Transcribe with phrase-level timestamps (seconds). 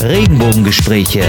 [0.00, 1.22] Regenbogengespräche,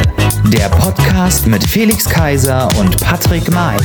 [0.46, 3.78] der Podcast mit Felix Kaiser und Patrick May.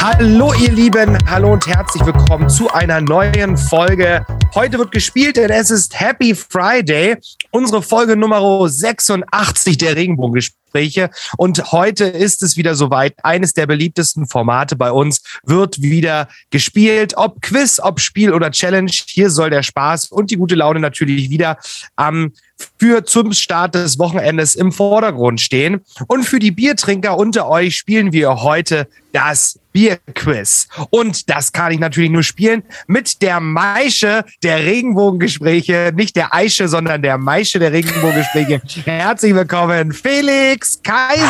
[0.00, 4.24] Hallo ihr Lieben, hallo und herzlich willkommen zu einer neuen Folge.
[4.56, 7.18] Heute wird gespielt, denn es ist Happy Friday,
[7.50, 10.66] unsere Folge Nummer 86 der Regenbogengespräche.
[10.76, 11.10] Gespräche.
[11.36, 13.14] Und heute ist es wieder soweit.
[13.22, 17.14] Eines der beliebtesten Formate bei uns wird wieder gespielt.
[17.16, 18.90] Ob Quiz, ob Spiel oder Challenge.
[19.06, 21.58] Hier soll der Spaß und die gute Laune natürlich wieder
[21.96, 22.32] am
[22.78, 25.84] für zum Start des Wochenendes im Vordergrund stehen.
[26.06, 30.68] Und für die Biertrinker unter euch spielen wir heute das Bierquiz.
[30.90, 35.92] Und das kann ich natürlich nur spielen mit der Maische der Regenbogengespräche.
[35.94, 38.60] Nicht der Eische, sondern der Maische der Regenbogengespräche.
[38.84, 41.24] Herzlich willkommen, Felix Kaiser.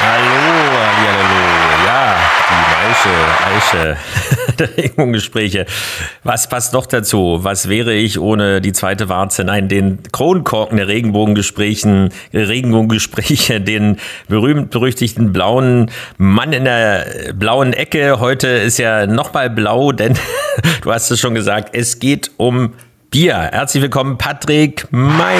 [0.00, 0.34] Hallo,
[0.96, 1.40] hallo,
[1.86, 2.16] ja,
[2.50, 4.43] die Maische, Eiche
[4.76, 5.66] Regenbogengespräche.
[6.22, 7.40] Was passt noch dazu?
[7.42, 9.44] Was wäre ich ohne die zweite Warze?
[9.44, 18.20] Nein, den Kronkorken der Regenbogengesprächen, Regenbogengespräche, den berühmt-berüchtigten blauen Mann in der blauen Ecke.
[18.20, 20.14] Heute ist ja nochmal blau, denn
[20.82, 22.74] du hast es schon gesagt, es geht um
[23.10, 23.36] Bier.
[23.52, 25.38] Herzlich willkommen, Patrick May.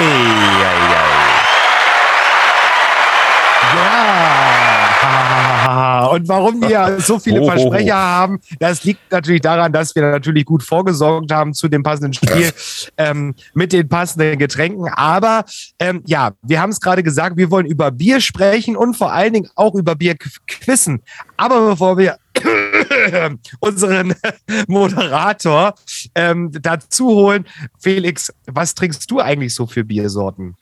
[6.15, 7.49] Und warum wir so viele Oh, oh, oh.
[7.49, 12.13] Versprecher haben, das liegt natürlich daran, dass wir natürlich gut vorgesorgt haben zu dem passenden
[12.13, 12.53] Spiel
[12.97, 14.87] ähm, mit den passenden Getränken.
[14.87, 15.43] Aber
[15.77, 19.33] ähm, ja, wir haben es gerade gesagt, wir wollen über Bier sprechen und vor allen
[19.33, 20.15] Dingen auch über Bier
[20.47, 21.01] quissen.
[21.35, 22.17] Aber bevor wir
[23.59, 24.15] unseren
[24.67, 25.75] Moderator
[26.15, 27.45] ähm, dazu holen,
[27.77, 30.55] Felix, was trinkst du eigentlich so für Biersorten?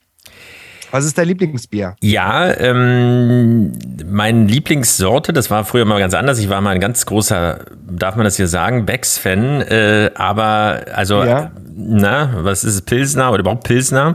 [0.94, 1.96] Was ist dein Lieblingsbier?
[2.02, 3.72] Ja, ähm,
[4.08, 6.38] meine Lieblingssorte, das war früher mal ganz anders.
[6.38, 9.62] Ich war mal ein ganz großer, darf man das hier sagen, Becks-Fan.
[9.62, 11.50] Äh, aber, also, Ja.
[11.76, 14.14] na, was ist es, Pilsner oder überhaupt Pilsner?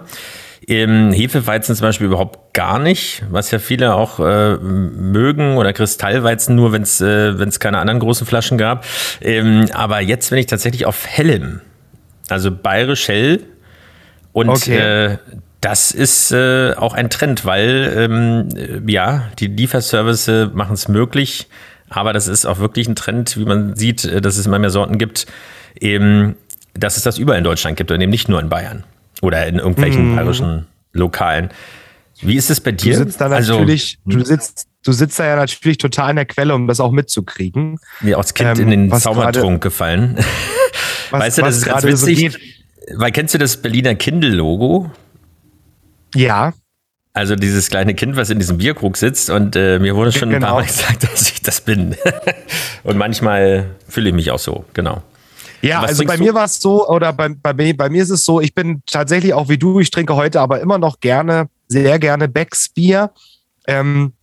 [0.68, 6.56] Im Hefeweizen zum Beispiel überhaupt gar nicht, was ja viele auch äh, mögen oder Kristallweizen
[6.56, 8.86] nur, wenn es äh, wenn's keine anderen großen Flaschen gab.
[9.20, 11.60] Ähm, aber jetzt bin ich tatsächlich auf Hellem,
[12.30, 13.44] also bayerisch hell.
[14.32, 14.78] Und Okay.
[14.78, 15.18] äh,
[15.62, 21.48] das ist äh, auch ein Trend, weil ähm, äh, ja, die Lieferservice machen es möglich,
[21.90, 24.70] aber das ist auch wirklich ein Trend, wie man sieht, äh, dass es immer mehr
[24.70, 25.26] Sorten gibt,
[25.80, 26.36] eben,
[26.74, 28.84] dass es das überall in Deutschland gibt und eben nicht nur in Bayern
[29.22, 31.50] oder in irgendwelchen bayerischen Lokalen.
[32.22, 32.78] Wie ist es bei Mhm.
[32.78, 32.98] Du dir?
[32.98, 36.54] sitzt da also, natürlich, du sitzt, du sitzt da ja natürlich total in der Quelle,
[36.56, 37.80] um das auch mitzukriegen.
[38.02, 40.18] mir auch als Kind ähm, in den Zaubertrunk gefallen.
[41.12, 42.40] Was, weißt du, das ist ganz gerade so witzig, geht.
[42.96, 44.92] weil kennst du das Berliner Kindle-Logo?
[46.16, 46.54] Ja,
[47.14, 50.42] Also dieses kleine Kind, was in diesem Bierkrug sitzt und äh, mir wurde schon ein
[50.42, 50.60] paar Genau.
[50.62, 51.96] Mal gesagt, dass ich das bin.
[52.84, 55.02] und manchmal fühle ich mich auch so, genau.
[55.62, 56.24] ja, also bei du?
[56.24, 58.82] mir war es so, oder bei, bei, mir, bei mir ist es so, ich bin
[58.86, 63.12] tatsächlich auch wie du, ich trinke heute aber immer noch gerne, sehr gerne Becks Bier.
[63.68, 64.14] Ähm,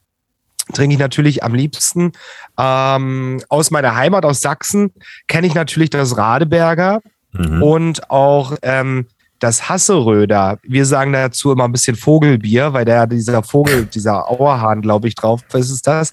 [0.74, 2.12] trinke ich natürlich am liebsten.
[2.58, 4.92] Ähm, aus meiner Heimat, aus Sachsen,
[5.28, 7.00] kenne ich natürlich das Radeberger
[7.32, 7.62] Mhm.
[7.62, 9.06] und auch ähm,
[9.38, 10.58] das Hasseröder.
[10.62, 15.14] Wir sagen dazu immer ein bisschen Vogelbier, weil der dieser Vogel, dieser Auerhahn, glaube ich,
[15.14, 16.12] drauf ist es das.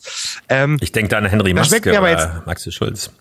[0.49, 3.11] Ähm, Ich denke da an Henry Maske mir aber oder Maxi Schulz.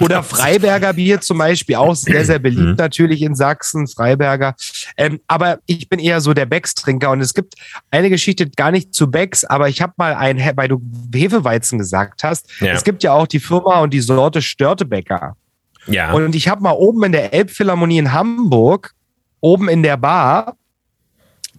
[0.00, 2.74] oder Freiberger Bier zum Beispiel, auch sehr, sehr beliebt Mhm.
[2.76, 4.54] natürlich in Sachsen, Freiberger.
[4.96, 7.54] Ähm, aber ich bin eher so der Becks-Trinker und es gibt
[7.90, 10.80] eine Geschichte gar nicht zu Becks, aber ich habe mal ein, weil du
[11.12, 12.72] Hefeweizen gesagt hast, Ja.
[12.72, 15.34] es gibt ja auch die Firma und die Sorte Störtebecker.
[15.88, 18.92] Ja, Und ich habe mal oben in der Elbphilharmonie in Hamburg,
[19.42, 20.56] oben in der Bar,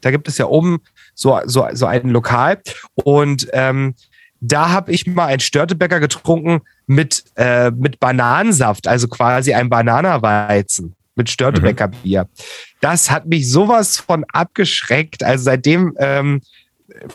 [0.01, 0.79] da gibt es ja oben
[1.13, 2.59] so, so, so ein Lokal
[2.95, 3.93] und ähm,
[4.41, 10.95] da habe ich mal ein Störtebäcker getrunken mit, äh, mit Bananensaft, also quasi ein Bananaweizen
[11.15, 12.27] mit Störtebäcker Bier.
[12.81, 15.23] Das hat mich sowas von abgeschreckt.
[15.23, 16.41] Also seitdem ähm,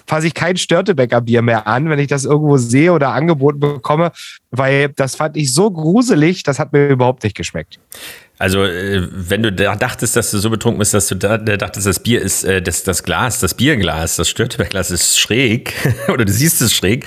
[0.06, 4.12] fasse ich kein Störtebäcker Bier mehr an, wenn ich das irgendwo sehe oder angeboten bekomme,
[4.50, 7.78] weil das fand ich so gruselig, das hat mir überhaupt nicht geschmeckt.
[8.38, 11.56] Also äh, wenn du da dachtest, dass du so betrunken bist, dass du da, da
[11.56, 15.72] dachtest, das Bier ist, äh, das, das Glas, das Bierglas, das Störteberglas ist schräg
[16.08, 17.06] oder du siehst es schräg,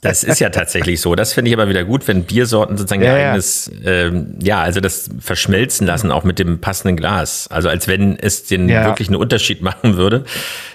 [0.00, 1.14] das ist ja tatsächlich so.
[1.14, 3.28] Das finde ich aber wieder gut, wenn Biersorten sozusagen Ja, ihr ja.
[3.30, 7.46] eigenes, ähm, ja, also das verschmelzen lassen, auch mit dem passenden Glas.
[7.48, 8.84] Also als wenn es den Ja.
[8.86, 10.24] wirklich einen Unterschied machen würde,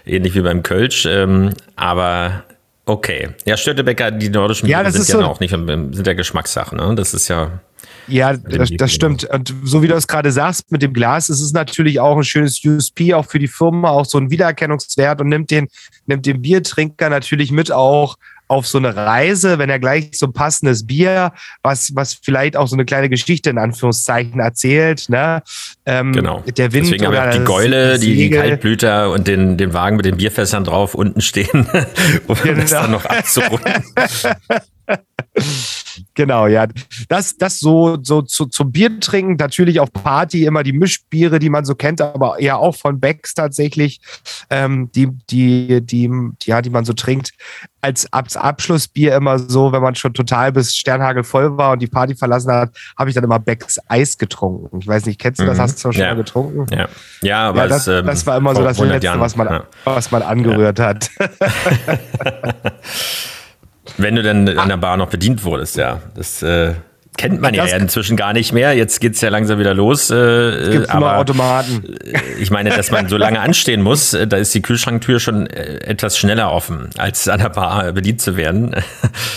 [0.05, 1.05] ähnlich wie beim Kölsch.
[1.05, 2.43] Ähm, aber
[2.87, 3.29] okay.
[3.45, 6.75] Ja, Störtebecker, die nordischen Ja, das sind ist ja so- auch nicht, sind ja Geschmackssache,
[6.75, 6.95] ne?
[6.95, 7.59] Das ist ja.
[8.07, 9.25] Ja, das, das stimmt.
[9.25, 12.23] Und so wie du es gerade sagst mit dem Glas, ist es natürlich auch ein
[12.23, 15.67] schönes USP, auch für die Firma, auch so ein Wiedererkennungswert und nimmt den,
[16.05, 18.15] nimmt den Biertrinker natürlich mit auch
[18.47, 21.33] auf so eine Reise, wenn er gleich so ein passendes Bier,
[21.63, 25.43] was, was vielleicht auch so eine kleine Geschichte in Anführungszeichen erzählt, ne?
[25.85, 26.43] Ähm, genau.
[26.45, 29.97] Der Wind Deswegen habe ich auch die Gäule, die, die Kaltblüter und den, den Wagen
[29.97, 31.67] mit den Bierfässern drauf unten stehen,
[32.27, 32.61] um genau.
[32.61, 33.83] das dann noch abzurunden.
[36.13, 36.67] genau, ja.
[37.09, 41.49] Das, das so, so zu, zum Bier trinken, natürlich auf Party immer die Mischbiere, die
[41.49, 43.99] man so kennt, aber ja auch von Becks tatsächlich,
[44.49, 46.11] ähm, die, die, die,
[46.43, 47.31] ja, die man so trinkt.
[47.79, 51.87] Als, als Abschlussbier immer so, wenn man schon total bis Sternhagel voll war und die
[51.87, 54.79] Party verlassen hat, habe ich dann immer Becks Eis getrunken.
[54.79, 55.57] Ich weiß nicht, kennst du das?
[55.57, 55.61] Mhm.
[55.61, 56.09] Hast du schon ja.
[56.09, 56.65] mal getrunken?
[56.75, 56.89] Ja,
[57.21, 59.19] ja aber ja, das, es, ähm, das war immer so das Letzte, Jahren.
[59.19, 59.63] was man, ja.
[59.85, 61.09] was man angerührt hat.
[63.97, 66.01] Wenn du dann an der Bar noch bedient wurdest, ja.
[66.15, 66.73] Das äh,
[67.17, 68.73] kennt man ja, ja inzwischen gar nicht mehr.
[68.73, 70.09] Jetzt geht es ja langsam wieder los.
[70.09, 71.97] Äh, Gibt's aber Automaten.
[72.03, 75.47] Äh, ich meine, dass man so lange anstehen muss, äh, da ist die Kühlschranktür schon
[75.47, 78.75] äh, etwas schneller offen, als an der Bar bedient zu werden.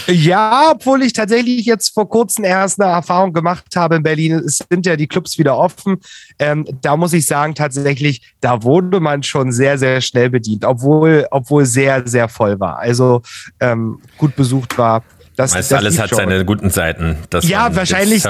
[0.07, 4.33] Ja, obwohl ich tatsächlich jetzt vor kurzem erst eine Erfahrung gemacht habe in Berlin.
[4.45, 5.99] Es sind ja die Clubs wieder offen.
[6.39, 11.27] Ähm, da muss ich sagen, tatsächlich, da wurde man schon sehr, sehr schnell bedient, obwohl,
[11.31, 12.79] obwohl sehr, sehr voll war.
[12.79, 13.23] Also
[13.61, 15.03] ähm, gut besucht war.
[15.41, 16.19] Das, Meist das alles hat schon.
[16.19, 17.17] seine guten Seiten.
[17.43, 18.23] ja, wahrscheinlich.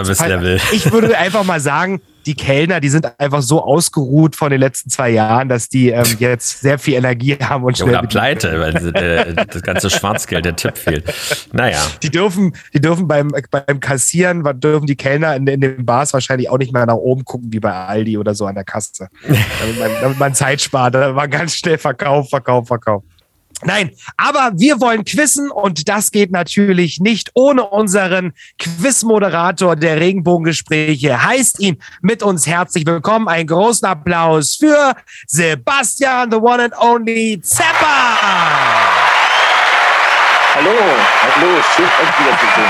[0.73, 4.91] Ich würde einfach mal sagen, die Kellner, die sind einfach so ausgeruht von den letzten
[4.91, 7.91] zwei Jahren, dass die ähm, jetzt sehr viel Energie haben und schnell.
[7.91, 11.13] Oder pleite, weil der, das ganze Schwarzgeld, der Tipp fehlt.
[11.53, 11.81] Naja.
[12.03, 16.49] Die dürfen, die dürfen beim, beim Kassieren, dürfen die Kellner in, in den Bars wahrscheinlich
[16.49, 19.09] auch nicht mehr nach oben gucken, wie bei Aldi oder so an der Kasse.
[19.27, 20.95] damit, man, damit man Zeit spart.
[20.95, 23.03] Da war ganz schnell Verkauf, Verkauf, Verkauf.
[23.63, 31.23] Nein, aber wir wollen quizzen und das geht natürlich nicht ohne unseren Quizmoderator der Regenbogengespräche.
[31.23, 33.29] Heißt ihn mit uns herzlich willkommen.
[33.29, 34.95] Einen großen Applaus für
[35.27, 38.17] Sebastian, the one and only Zepper.
[40.53, 42.67] Hallo, hallo, schön euch wiederzusehen.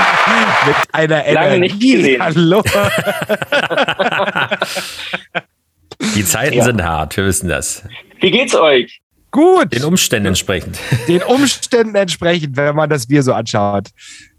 [0.67, 1.59] Mit einer Lange Energie.
[1.59, 2.21] nicht gesehen.
[2.23, 2.61] Hallo.
[6.15, 6.63] Die Zeiten ja.
[6.63, 7.83] sind hart, wir wissen das.
[8.19, 9.00] Wie geht's euch?
[9.31, 9.73] Gut.
[9.73, 10.77] Den Umständen entsprechend.
[11.07, 13.87] Den Umständen entsprechend, wenn man das Bier so anschaut.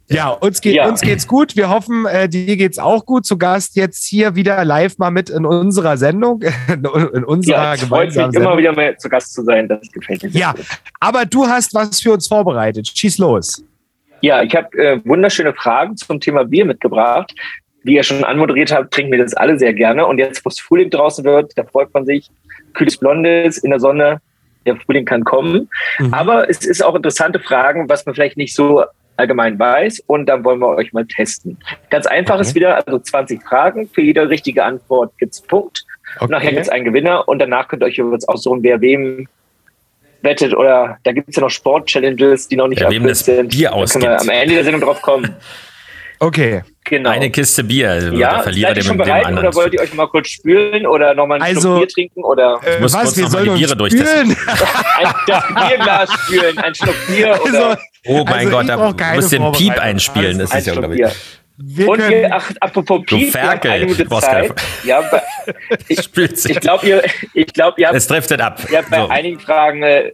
[0.09, 0.87] Ja, uns, geht, ja.
[0.87, 1.56] uns geht's gut.
[1.56, 3.25] Wir hoffen, äh, dir geht's auch gut.
[3.25, 7.83] Zu Gast jetzt hier wieder live mal mit in unserer Sendung, in unserer ja, es
[7.85, 9.69] freut mich immer wieder mal zu Gast zu sein.
[9.69, 10.31] Das gefällt mir.
[10.31, 10.67] Ja, gut.
[11.00, 12.93] aber du hast was für uns vorbereitet.
[12.94, 13.65] Schieß los.
[14.21, 17.35] Ja, ich habe äh, wunderschöne Fragen zum Thema Bier mitgebracht.
[17.83, 20.06] Wie ihr schon anmoderiert habt, trinken wir das alle sehr gerne.
[20.06, 22.29] Und jetzt, wo es Frühling draußen wird, da freut man sich.
[22.75, 24.21] Kühles Blondes in der Sonne,
[24.67, 25.69] der Frühling kann kommen.
[25.99, 26.14] Mhm.
[26.14, 28.85] Aber es ist auch interessante Fragen, was man vielleicht nicht so
[29.17, 30.00] allgemein weiß.
[30.06, 31.59] Und dann wollen wir euch mal testen.
[31.91, 32.43] Ganz einfach okay.
[32.43, 33.88] ist wieder, also 20 Fragen.
[33.88, 35.85] Für jede richtige Antwort gibt es einen Punkt.
[36.19, 36.31] Okay.
[36.31, 39.29] nachher gibt es einen Gewinner und danach könnt ihr euch übrigens aussuchen, wer wem
[40.20, 43.50] wettet oder da gibt es ja noch Sport-Challenges, die noch nicht ja, das sind.
[43.50, 44.05] Bier ausgibt.
[44.05, 45.35] Da können wir am Ende der Sendung drauf kommen.
[46.22, 46.62] Okay.
[46.84, 47.10] Genau.
[47.10, 47.90] Eine Kiste Bier.
[47.90, 50.28] Also ja, der Verlierer seid ihr schon bereit dem oder wollt ihr euch mal kurz
[50.28, 52.22] spülen oder nochmal ein also, Bier trinken?
[52.22, 52.60] Oder?
[52.64, 54.30] Äh, ich muss was, kurz wir sollen die Biere durchtesten.
[54.98, 57.66] ein, das Bierglas spülen, ein Schluck Bier oder...
[57.70, 60.38] Also, oh mein also Gott, da muss den Piep einspielen.
[60.38, 61.02] Das ist ja, glaube ich...
[61.56, 64.52] Wir und wir, ach, apropos Piep, Ferkel, eine Minute Zeit.
[64.84, 65.22] Ja, bei,
[65.88, 67.02] ich, ich glaube, ihr,
[67.34, 68.60] ich glaub, ihr habt, es driftet ab.
[68.70, 69.08] Ihr habt bei so.
[69.08, 70.12] einigen Fragen, äh,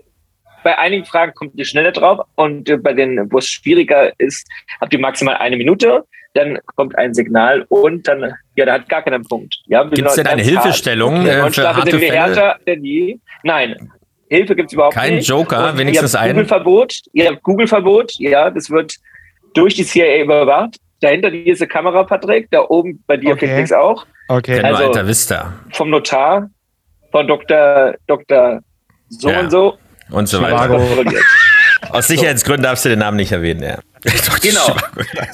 [0.64, 4.48] bei einigen Fragen kommt ihr schneller drauf und bei denen, wo es schwieriger ist,
[4.80, 9.02] habt ihr maximal eine Minute dann kommt ein Signal und dann, ja, da hat gar
[9.02, 9.56] keinen Punkt.
[9.66, 13.18] Ja, gibt es denn eine Hilfestellung äh, für harte sind wir härter denn je.
[13.42, 13.90] Nein,
[14.28, 15.28] Hilfe gibt es überhaupt Kein nicht.
[15.28, 16.30] Kein Joker, und wenigstens ein.
[16.30, 18.94] Google-Verbot, ihr habt Google-Verbot, ja, das wird
[19.54, 20.76] durch die CIA überwacht.
[21.00, 23.46] Dahinter diese Kamera, Patrick, da oben bei dir okay.
[23.46, 24.04] Felix auch.
[24.28, 24.60] Okay.
[24.60, 25.54] Also, Alter Vista.
[25.72, 26.50] Vom Notar,
[27.12, 27.94] von Dr.
[28.06, 28.60] Dr.
[29.08, 29.40] so ja.
[29.40, 29.78] und so.
[30.10, 30.80] Und so weiter.
[31.90, 33.78] Aus Sicherheitsgründen darfst du den Namen nicht erwähnen, ja.
[34.42, 34.76] Genau.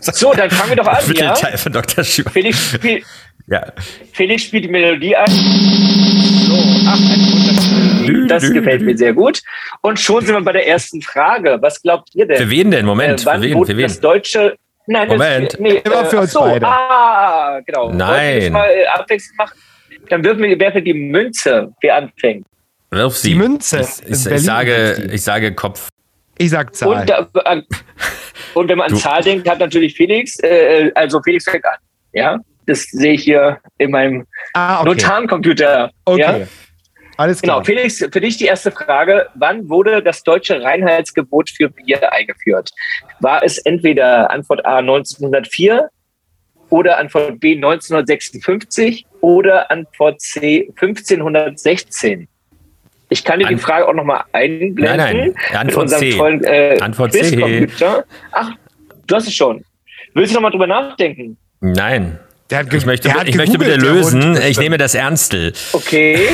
[0.00, 1.12] So, dann fangen wir doch an.
[1.14, 1.32] Ja?
[1.32, 2.04] Teil von Dr.
[2.04, 3.02] Felix, spiel,
[3.46, 3.66] ja.
[4.12, 5.26] Felix spielt die Melodie ein.
[5.26, 6.54] So,
[6.86, 9.42] ach, ein Das gefällt mir sehr gut.
[9.80, 11.58] Und schon sind wir bei der ersten Frage.
[11.60, 12.36] Was glaubt ihr denn?
[12.36, 12.86] Für wen denn?
[12.86, 13.66] Moment, äh, wann für wen?
[13.66, 13.82] Für wen?
[13.82, 14.56] Das deutsche.
[14.86, 15.54] Nein, Moment.
[15.54, 16.66] Das, nee, Immer für uns so, beide.
[16.66, 17.90] Ah, genau.
[17.90, 18.52] Nein.
[18.52, 19.58] Mal äh, abwechselnd machen?
[20.10, 22.46] Dann würfen wir, wer für die Münze, wer anfängt.
[22.94, 23.30] Wirf sie.
[23.30, 23.80] Die Münze.
[23.80, 25.88] Ich, ich, ich sage, ich sage Kopf.
[26.38, 27.02] Ich sag Zahl.
[27.02, 27.62] Und, äh,
[28.54, 31.76] und wenn man an Zahl denkt, hat natürlich Felix, äh, also Felix fängt an.
[32.12, 34.90] Ja, das sehe ich hier in meinem ah, okay.
[34.90, 35.90] Notarencomputer.
[36.04, 36.20] Okay.
[36.20, 36.46] Ja?
[37.16, 37.62] Alles klar.
[37.62, 39.28] Genau, Felix, für dich die erste Frage.
[39.34, 42.70] Wann wurde das deutsche Reinheitsgebot für Bier eingeführt?
[43.20, 45.90] War es entweder Antwort A 1904
[46.70, 52.28] oder Antwort B 1956 oder Antwort C 1516?
[53.14, 54.84] Ich kann dir die Frage auch nochmal einblenden.
[54.96, 56.16] Nein, nein, Antwort mit unserem C.
[56.18, 57.68] tollen äh, Antwort C.
[58.32, 58.50] Ach,
[59.06, 59.64] du hast es schon.
[60.14, 61.36] Willst du nochmal drüber nachdenken?
[61.60, 62.18] Nein.
[62.50, 64.36] Der hat ge- Ich möchte, der hat ich möchte bitte lösen.
[64.48, 65.52] Ich nehme das Ernstel.
[65.72, 66.28] Okay.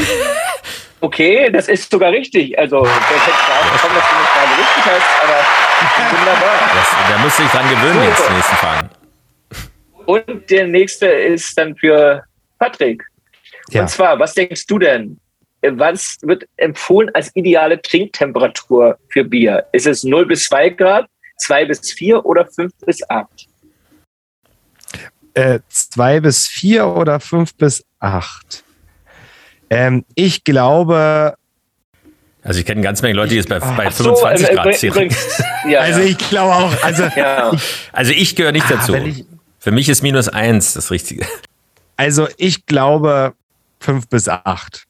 [1.03, 2.59] Okay, das ist sogar richtig.
[2.59, 6.71] Also, ich hätte gerade bekommen, dass du nicht gerade richtig hast, aber wunderbar.
[6.75, 8.91] Das, da muss ich dran gewöhnen jetzt die nächsten Fragen.
[10.07, 12.23] Und der nächste ist dann für
[12.59, 13.03] Patrick.
[13.71, 13.83] Ja.
[13.83, 15.19] Und zwar, was denkst du denn?
[15.63, 19.67] Was wird empfohlen als ideale Trinktemperatur für Bier?
[19.73, 21.07] Ist es 0 bis 2 Grad,
[21.39, 23.29] 2 bis 4 oder 5 bis 8?
[25.35, 28.65] Äh, zwei bis vier oder fünf bis acht.
[29.71, 31.37] Ähm, ich glaube,
[32.43, 34.75] Also ich kenne ganze Menge Leute, die es bei, bei Ach so, 25 ähm, Grad
[34.75, 35.15] ziehen.
[35.69, 36.07] Ja, also ja.
[36.07, 37.53] ich glaube auch, also, ja.
[37.93, 38.95] Also ich gehöre nicht Ah, dazu.
[38.97, 39.25] ich-
[39.61, 41.25] Für mich ist minus eins das Richtige.
[41.97, 43.35] also ich glaube
[43.79, 44.83] fünf bis acht.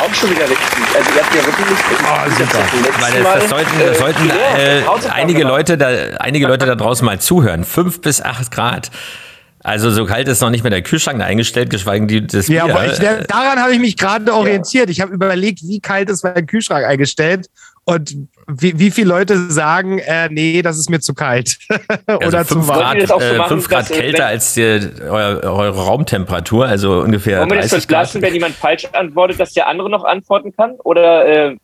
[0.00, 0.66] Auch schon wieder richtig.
[0.94, 1.82] Also, ihr habt ja wirklich nicht.
[2.02, 3.00] Oh, super.
[3.00, 7.20] Weil das, das sollten, das sollten äh, einige, Leute da, einige Leute da draußen mal
[7.20, 7.64] zuhören.
[7.64, 8.90] Fünf bis acht Grad.
[9.64, 12.66] Also so kalt ist noch nicht mehr der Kühlschrank eingestellt, geschweige denn die, das Ja,
[12.66, 12.74] Bier.
[12.74, 14.88] aber ich, daran habe ich mich gerade orientiert.
[14.88, 17.50] Ich habe überlegt, wie kalt ist mein Kühlschrank eingestellt
[17.84, 21.58] und wie, wie viele Leute sagen, äh, nee, das ist mir zu kalt
[22.08, 22.76] oder also zu fünf warm.
[22.78, 24.62] Wollen Grad, wir das auch so äh, machen, fünf Grad äh, kälter als die,
[25.02, 28.22] eure, eure Raumtemperatur, also ungefähr Wollen wir das 30 so lassen, Grad.
[28.28, 30.72] wenn jemand falsch antwortet, dass der andere noch antworten kann?
[30.84, 31.56] Oder äh,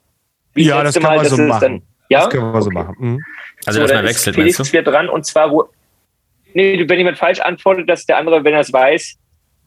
[0.52, 1.60] wie Ja, das können wir dass so machen.
[1.60, 2.20] Dann, ja?
[2.20, 2.74] Das können wir so Okay.
[2.78, 2.94] machen.
[2.98, 3.20] Mhm.
[3.66, 4.78] Also So, dass man wechselt, Felix meinst du?
[4.78, 5.64] wieder dran und zwar, wo.
[6.52, 9.16] Nee, wenn jemand falsch antwortet, dass der andere, wenn er es weiß,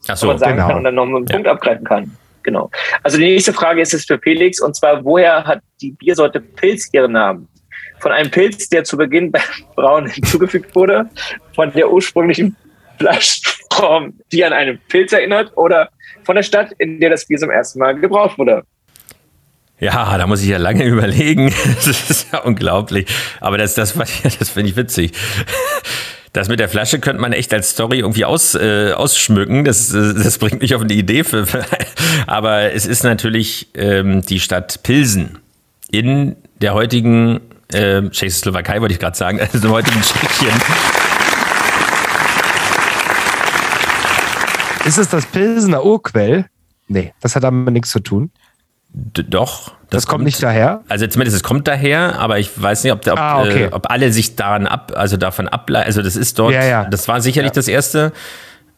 [0.03, 0.67] Ach man so, sagen genau.
[0.67, 1.33] kann und dann noch einen Ja.
[1.33, 2.15] Punkt abgreifen kann.
[2.47, 2.71] Genau.
[3.03, 6.87] Also die nächste Frage ist es für Felix und zwar, woher hat die Biersorte Pilz
[6.93, 7.49] ihren Namen?
[7.99, 9.41] Von einem Pilz, der zu Beginn beim
[9.75, 11.09] Brauen hinzugefügt wurde,
[11.53, 12.55] von der ursprünglichen
[12.99, 15.89] Flaschenform, die an einen Pilz erinnert, oder
[16.23, 18.63] von der Stadt, in der das Bier zum ersten Mal gebraucht wurde.
[19.81, 21.53] Ja, da muss ich ja lange überlegen.
[21.83, 23.07] Das ist ja unglaublich.
[23.41, 23.93] Aber das, das,
[24.39, 25.11] das finde ich witzig.
[26.37, 29.65] Das mit der Flasche könnte man echt als Story irgendwie aus, äh, ausschmücken.
[29.65, 31.23] Das, äh, das bringt mich auf eine Idee.
[31.23, 31.65] Für, für,
[32.27, 35.39] aber es ist natürlich ähm, die Stadt Pilsen
[35.89, 37.41] in der heutigen
[37.73, 40.53] äh, Tschechoslowakei, wollte ich gerade sagen, also im heutigen Tschechien.
[44.85, 46.45] Ist es das Pilsener Urquell?
[46.87, 48.29] Nee, das hat damit nichts zu tun.
[48.89, 49.71] D doch.
[49.89, 50.81] Das, kommt nicht daher.
[50.89, 53.63] Also zumindest es kommt daher, aber ich weiß nicht, ob, ob, Ah, okay.
[53.65, 55.85] äh, ob alle sich daran ab, also davon ableiten.
[55.87, 56.85] Also das ist dort, Ja, ja.
[56.85, 58.11] das war sicherlich das erste.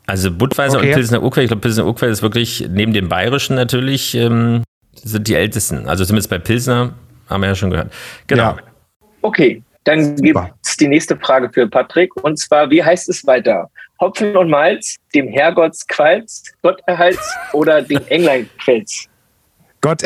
[0.05, 0.89] Also Budweiser Okay.
[0.89, 4.63] und Pilsner Urquell, ich glaube Pilsner Urquell ist wirklich neben dem Bayerischen natürlich ähm,
[4.93, 5.87] sind die ältesten.
[5.87, 6.93] Also zumindest bei Pilsner
[7.29, 7.91] haben wir ja schon gehört.
[8.27, 8.43] Genau.
[8.43, 8.57] Ja.
[9.21, 12.15] Okay, dann gibt es die nächste Frage für Patrick.
[12.23, 13.69] Und zwar, wie heißt es weiter?
[13.99, 19.05] Hopfen und Malz, dem Herrgottsqualz, Gotterhalts oder dem Engleinquelz?
[19.81, 20.03] Gott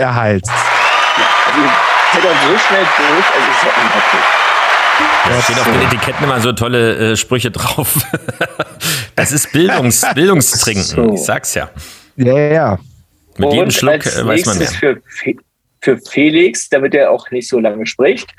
[1.54, 1.68] Also,
[2.14, 4.24] seid auch so schnell durch, also es ist ja unglaublich.
[5.26, 7.96] Da stehen auf den Etiketten immer so tolle äh, Sprüche drauf.
[9.16, 10.84] das ist Bildungs, Bildungstrinken.
[10.84, 11.14] So.
[11.14, 11.70] Ich sag's ja.
[12.16, 12.80] Ja, ja, ja.
[13.38, 14.68] Mit jedem Und Schluck als äh, weiß man mehr.
[14.68, 15.38] nächstes Für, Fe-
[15.82, 18.32] für Felix, damit er auch nicht so lange spricht.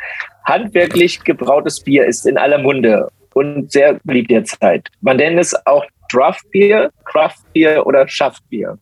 [0.44, 4.88] Handwerklich gebrautes Bier ist in aller Munde und sehr beliebt derzeit.
[5.00, 8.78] Man nennt es auch Draftbier, Craftbier oder Schaftbier.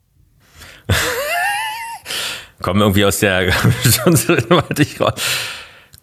[2.63, 3.53] kommen irgendwie aus der.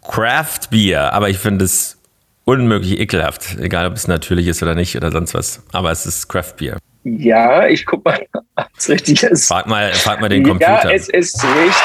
[0.09, 2.01] Craft Beer, aber ich finde es
[2.45, 5.63] unmöglich ekelhaft, egal ob es natürlich ist oder nicht oder sonst was.
[5.71, 6.77] Aber es ist Craft Beer.
[7.03, 9.47] Ja, ich guck mal, ob es richtig ist.
[9.47, 10.93] Frag mal, frag mal den Ja, Computer.
[10.93, 11.75] es ist richtig.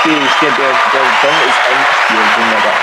[0.40, 2.38] Der, der, der Song ist eingespielt.
[2.38, 2.74] Wunderbar.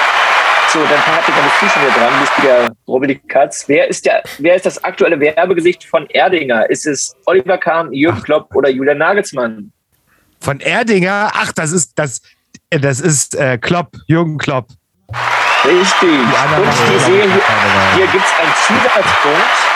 [0.70, 2.20] So, dann Patrick, dann bist du schon wieder dran.
[2.22, 3.66] Bist wieder Robert Katz.
[3.68, 6.70] Wer ist, der, wer ist das aktuelle Werbegesicht von Erdinger?
[6.70, 9.74] Ist es Oliver Kahn, Jürgen Klopp oder Julian Nagelsmann?
[10.42, 12.22] Von Erdinger, ach, das ist das,
[12.72, 14.68] äh, das ist äh, Klopp, Jürgen Klopp.
[15.64, 16.10] Richtig.
[16.10, 19.72] Und ich wir sehe, auch hier, hier gibt es einen Zusatzpunkt.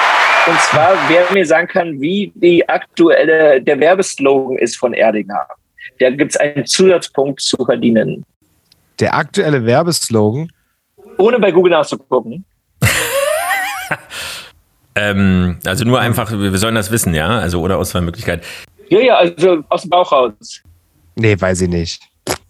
[0.47, 5.47] Und zwar, wer mir sagen kann, wie die aktuelle, der Werbeslogan ist von Erdinger.
[5.99, 8.25] Da gibt es einen Zusatzpunkt zu verdienen.
[8.99, 10.51] Der aktuelle Werbeslogan.
[11.17, 12.43] Ohne bei Google nachzugucken.
[14.97, 17.39] Ähm, also nur einfach, wir wir sollen das wissen, ja?
[17.39, 18.43] Also oder Auswahlmöglichkeit.
[18.89, 20.61] Ja, ja, also aus dem Bauch raus.
[21.15, 22.01] Nee, weiß ich nicht.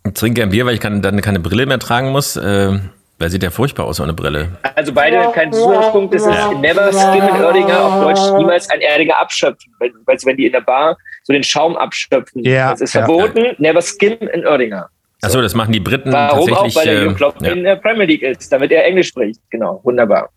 [0.05, 2.35] Ich trinke ein Bier, weil ich kann, dann keine Brille mehr tragen muss.
[2.35, 2.79] Äh,
[3.17, 4.57] weil sieht ja furchtbar aus ohne Brille.
[4.75, 6.13] Also beide kein Zusatzpunkt.
[6.13, 9.73] Das ist Never Skim in Erdinger, auf Deutsch niemals ein Erdinger abschöpfen.
[9.79, 13.05] Weil, weil wenn die in der Bar so den Schaum abschöpfen, Ja, das ist ja.
[13.05, 13.55] verboten.
[13.57, 14.89] Never Skim in Erdinger.
[15.21, 16.63] Achso, das machen die Briten Warum auch?
[16.63, 16.75] tatsächlich.
[16.75, 17.51] Weil der äh, Jürgen Klopp ja.
[17.53, 19.39] in der Premier League ist, damit er Englisch spricht.
[19.49, 20.29] Genau, wunderbar.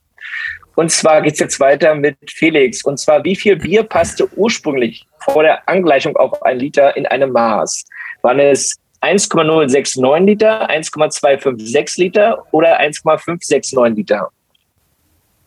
[0.76, 2.84] Und zwar geht's jetzt weiter mit Felix.
[2.84, 7.32] Und zwar, wie viel Bier passte ursprünglich vor der Angleichung auf ein Liter in einem
[7.32, 7.84] Maß?
[8.22, 14.28] Waren es 1,069 Liter, 1,256 Liter oder 1,569 Liter?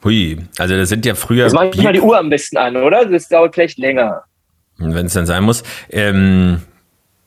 [0.04, 1.46] Hui, also das sind ja früher.
[1.46, 3.06] Das macht mal die Uhr am besten an, oder?
[3.06, 4.24] Das dauert vielleicht länger.
[4.78, 5.64] Wenn es dann sein muss.
[5.92, 6.62] Ähm,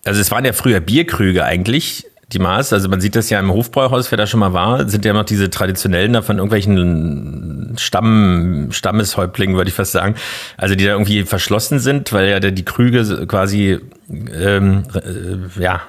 [0.05, 2.73] also es waren ja früher Bierkrüge eigentlich, die Maß.
[2.73, 5.25] Also man sieht das ja im Hofbräuhaus, wer da schon mal war, sind ja noch
[5.25, 10.17] diese traditionellen da von irgendwelchen Stamm, Stammeshäuptlingen, würde ich fast sagen.
[10.57, 13.79] Also die da irgendwie verschlossen sind, weil ja die Krüge quasi,
[14.11, 15.81] ähm, äh, ja,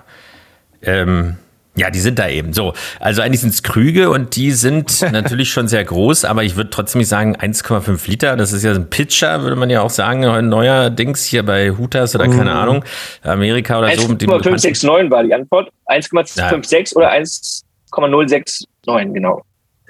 [0.82, 1.38] ähm,
[1.77, 2.53] ja, die sind da eben.
[2.53, 6.55] So, also eigentlich sind es Krüge und die sind natürlich schon sehr groß, aber ich
[6.55, 8.38] würde trotzdem nicht sagen 1,5 Liter.
[8.38, 11.72] Das ist ja ein Pitcher, würde man ja auch sagen, ein neuer Dings hier bei
[11.72, 12.58] Hutas oder keine mhm.
[12.58, 12.86] Ahnung,
[13.24, 14.08] Amerika oder so.
[14.08, 15.70] 1,569 war die Antwort.
[15.88, 16.98] 1,56 ja.
[16.98, 18.67] oder 1,069,
[19.13, 19.44] genau.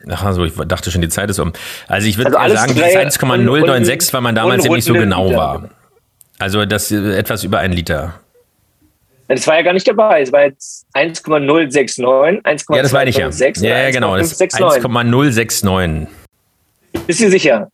[0.09, 1.53] Ach also, ich dachte schon, die Zeit ist um.
[1.87, 5.37] Also ich würde also sagen, 1,096, weil man damals eben nicht so genau Liter.
[5.37, 5.69] war.
[6.37, 8.15] Also das etwas über ein Liter.
[9.27, 10.21] Das war ja gar nicht dabei.
[10.21, 12.05] Es war jetzt 1,069,
[12.43, 12.75] 1,069.
[12.75, 13.29] Ja, das meine ich ja.
[13.29, 14.13] Ja, ja genau.
[14.13, 16.07] 1,069.
[17.07, 17.69] Bist du sicher?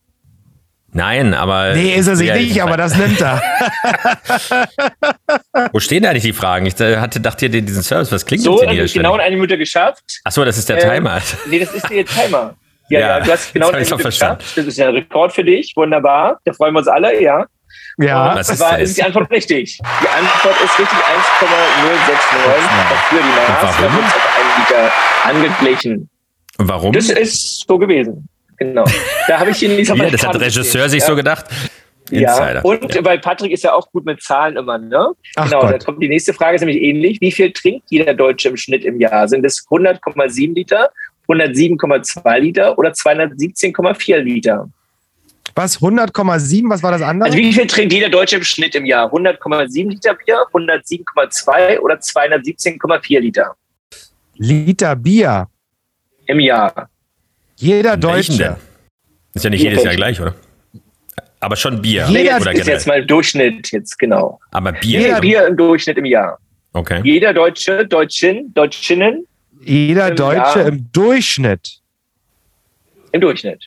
[0.94, 1.74] Nein, aber.
[1.74, 3.42] Nee, ist er sich ja, nicht, aber das nimmt er.
[5.72, 6.66] Wo stehen eigentlich die Fragen?
[6.66, 8.86] Ich hatte, dachte dir diesen Service, was klingt so, denn hier?
[8.86, 10.20] So, genau in eine Minute geschafft.
[10.24, 11.22] Achso, das ist der ähm, Timer.
[11.48, 12.56] Nee, das ist der Timer.
[12.88, 14.42] Ja, ja, ja du hast genau in eine Minute geschafft.
[14.54, 15.72] Das ist ja ein Rekord für dich.
[15.76, 16.40] Wunderbar.
[16.44, 17.46] Da freuen wir uns alle, ja.
[18.02, 19.78] Ja, was ist, war, ist die Antwort richtig.
[19.78, 22.42] Die Antwort ist richtig 1,069
[22.90, 23.62] dafür die Maß.
[23.64, 24.92] Auf einen Liter
[25.24, 26.10] angeglichen.
[26.58, 26.92] Warum?
[26.92, 28.28] Das ist so gewesen.
[28.56, 28.84] Genau.
[29.26, 31.06] Da habe ich ihn nicht ja, Das hat der Regisseur sich ja.
[31.06, 31.46] so gedacht.
[32.10, 32.54] Insider.
[32.54, 33.04] Ja, und ja.
[33.04, 35.12] weil Patrick ist ja auch gut mit Zahlen immer, ne?
[35.36, 35.72] Ach genau, Gott.
[35.72, 37.20] da kommt die nächste Frage, ist nämlich ähnlich.
[37.20, 39.28] Wie viel trinkt jeder Deutsche im Schnitt im Jahr?
[39.28, 40.90] Sind es 100,7 Liter,
[41.28, 44.68] 107,2 Liter oder 217,4 Liter?
[45.54, 45.78] Was?
[45.80, 46.68] 100,7?
[46.70, 47.26] Was war das andere?
[47.26, 49.12] Also wie viel trinkt jeder Deutsche im Schnitt im Jahr?
[49.12, 53.54] 100,7 Liter Bier, 107,2 oder 217,4 Liter?
[54.36, 55.48] Liter Bier.
[56.26, 56.88] Im Jahr.
[57.56, 58.56] Jeder Deutsche.
[59.34, 60.34] Ist ja nicht jedes Jahr gleich, oder?
[61.40, 62.06] Aber schon Bier.
[62.08, 64.40] Jeder oder ist jetzt mal Durchschnitt, jetzt genau.
[64.52, 65.00] Aber Bier?
[65.00, 66.38] Jeder Bier im Durchschnitt im Jahr.
[66.72, 67.00] Okay.
[67.02, 69.26] Jeder Deutsche, Deutschin, Deutschinnen.
[69.60, 70.68] Jeder im Deutsche Jahr.
[70.68, 71.80] im Durchschnitt.
[73.12, 73.66] Im Durchschnitt.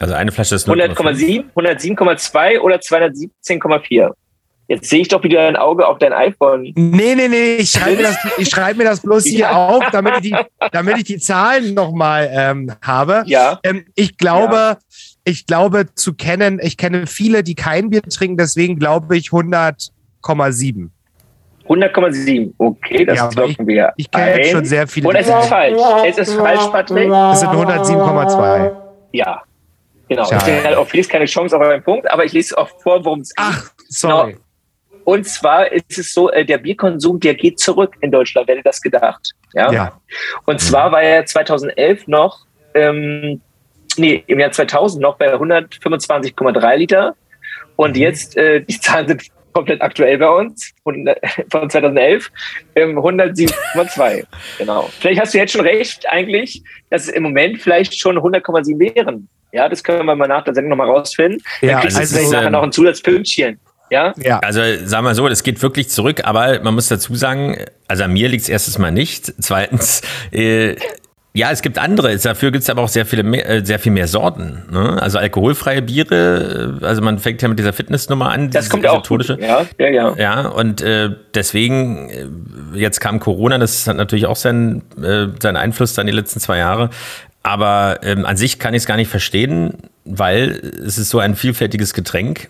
[0.00, 4.10] Also eine Flasche ist 100,7, 107,2 oder 217,4.
[4.66, 6.72] Jetzt sehe ich doch wieder ein Auge auf dein iPhone.
[6.74, 9.68] Nee, nee, nee, ich schreibe mir das, ich schreibe mir das bloß hier ja.
[9.68, 10.36] auf, damit ich die,
[10.72, 13.24] damit ich die Zahlen nochmal ähm, habe.
[13.26, 13.60] Ja.
[13.62, 14.78] Ähm, ich glaube, ja.
[15.24, 20.88] ich glaube zu kennen, ich kenne viele, die kein Bier trinken, deswegen glaube ich 100,7.
[21.68, 22.52] 100,7.
[22.56, 23.92] Okay, das ja, locken wir.
[23.96, 25.08] Ich kenne jetzt schon sehr viele.
[25.08, 25.80] Und es ist falsch.
[26.06, 27.10] Es ist falsch, Patrick.
[27.10, 28.72] Es sind 107,2.
[29.12, 29.42] Ja.
[30.08, 30.24] Genau.
[30.24, 30.38] Tja.
[30.38, 33.20] Deswegen hat auch Felix keine Chance auf einen Punkt, aber ich lese auch vor, worum
[33.20, 33.46] es geht.
[33.46, 34.32] Ach, sorry.
[34.32, 34.44] Genau.
[35.04, 38.64] Und zwar ist es so, äh, der Bierkonsum, der geht zurück in Deutschland, wer hätte
[38.64, 39.30] das gedacht?
[39.52, 39.70] Ja.
[39.70, 40.00] ja.
[40.46, 43.40] Und zwar war er 2011 noch, ähm,
[43.96, 47.14] nee, im Jahr 2000 noch bei 125,3 Liter.
[47.76, 48.02] Und mhm.
[48.02, 51.08] jetzt, äh, die Zahlen sind komplett aktuell bei uns, von,
[51.50, 52.30] von 2011,
[52.74, 54.24] ähm, 107,2.
[54.58, 54.90] genau.
[54.98, 59.28] Vielleicht hast du jetzt schon recht, eigentlich, dass es im Moment vielleicht schon 100,7 wären.
[59.54, 61.40] Ja, das können wir mal nach der Sendung nochmal rausfinden.
[61.60, 63.60] Ja, Dann kriegst also, du nachher noch ein Zusatzpünktchen.
[63.88, 64.12] Ja?
[64.16, 64.40] ja.
[64.40, 68.12] Also sagen wir so, das geht wirklich zurück, aber man muss dazu sagen, also an
[68.12, 69.32] mir liegt es erstens mal nicht.
[69.40, 70.74] Zweitens, äh,
[71.36, 72.16] ja, es gibt andere.
[72.16, 74.64] Dafür gibt es aber auch sehr viele mehr, äh, sehr viel mehr Sorten.
[74.72, 75.00] Ne?
[75.00, 76.78] Also alkoholfreie Biere.
[76.82, 78.50] Äh, also man fängt ja mit dieser Fitnessnummer an.
[78.50, 79.08] Das kommt auch.
[79.38, 80.14] Ja, ja, ja.
[80.16, 83.58] Ja, und äh, deswegen äh, jetzt kam Corona.
[83.58, 86.90] Das hat natürlich auch seinen äh, seinen Einfluss dann die letzten zwei Jahre.
[87.44, 90.50] Aber ähm, an sich kann ich es gar nicht verstehen, weil
[90.84, 92.48] es ist so ein vielfältiges Getränk.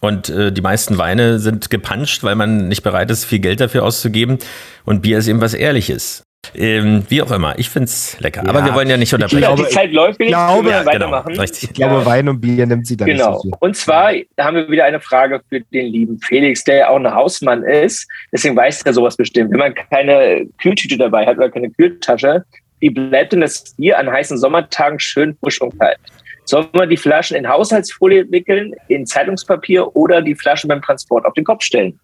[0.00, 3.82] Und äh, die meisten Weine sind gepanscht, weil man nicht bereit ist, viel Geld dafür
[3.84, 4.38] auszugeben.
[4.84, 6.24] Und Bier ist eben was Ehrliches.
[6.54, 8.42] Ähm, wie auch immer, ich finde es lecker.
[8.44, 9.38] Ja, aber wir wollen ja nicht unterbrechen.
[9.38, 11.32] Ich glaube, die Zeit läuft, ich glaube, wir weitermachen.
[11.32, 12.06] Genau, ich glaube, ja.
[12.06, 13.30] Wein und Bier nimmt sie dann genau.
[13.30, 13.52] nicht so viel.
[13.60, 17.10] Und zwar haben wir wieder eine Frage für den lieben Felix, der ja auch ein
[17.10, 18.06] Hausmann ist.
[18.30, 19.52] Deswegen weiß er sowas bestimmt.
[19.52, 22.44] Wenn man keine Kühltüte dabei hat oder keine Kühltasche,
[22.84, 25.96] wie bleibt denn das Bier an heißen Sommertagen schön frisch und kalt?
[26.44, 31.32] Soll man die Flaschen in Haushaltsfolie wickeln, in Zeitungspapier oder die Flaschen beim Transport auf
[31.32, 31.98] den Kopf stellen?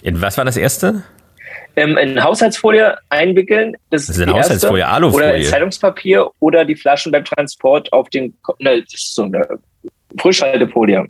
[0.00, 1.02] In was war das erste?
[1.76, 3.76] Ähm, in Haushaltsfolie einwickeln.
[3.90, 5.26] Das, das ist eine Haushaltsfolie, Alufolie.
[5.26, 8.58] Oder in Zeitungspapier oder die Flaschen beim Transport auf den Kopf.
[8.60, 9.46] Ne, das ist so eine
[10.18, 11.08] Frischhaltefolie.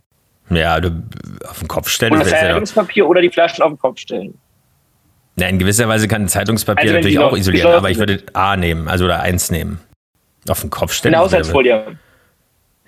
[0.49, 1.01] Ja, du,
[1.47, 2.11] auf den Kopf stellen.
[2.11, 4.37] Oder Zeitungspapier ja oder die Flaschen auf den Kopf stellen.
[5.39, 8.87] Ja, in gewisser Weise kann Zeitungspapier also natürlich auch isolieren, aber ich würde A nehmen,
[8.87, 9.79] also oder eins nehmen.
[10.49, 11.13] Auf den Kopf stellen.
[11.13, 11.97] Eine Haushaltsfolie.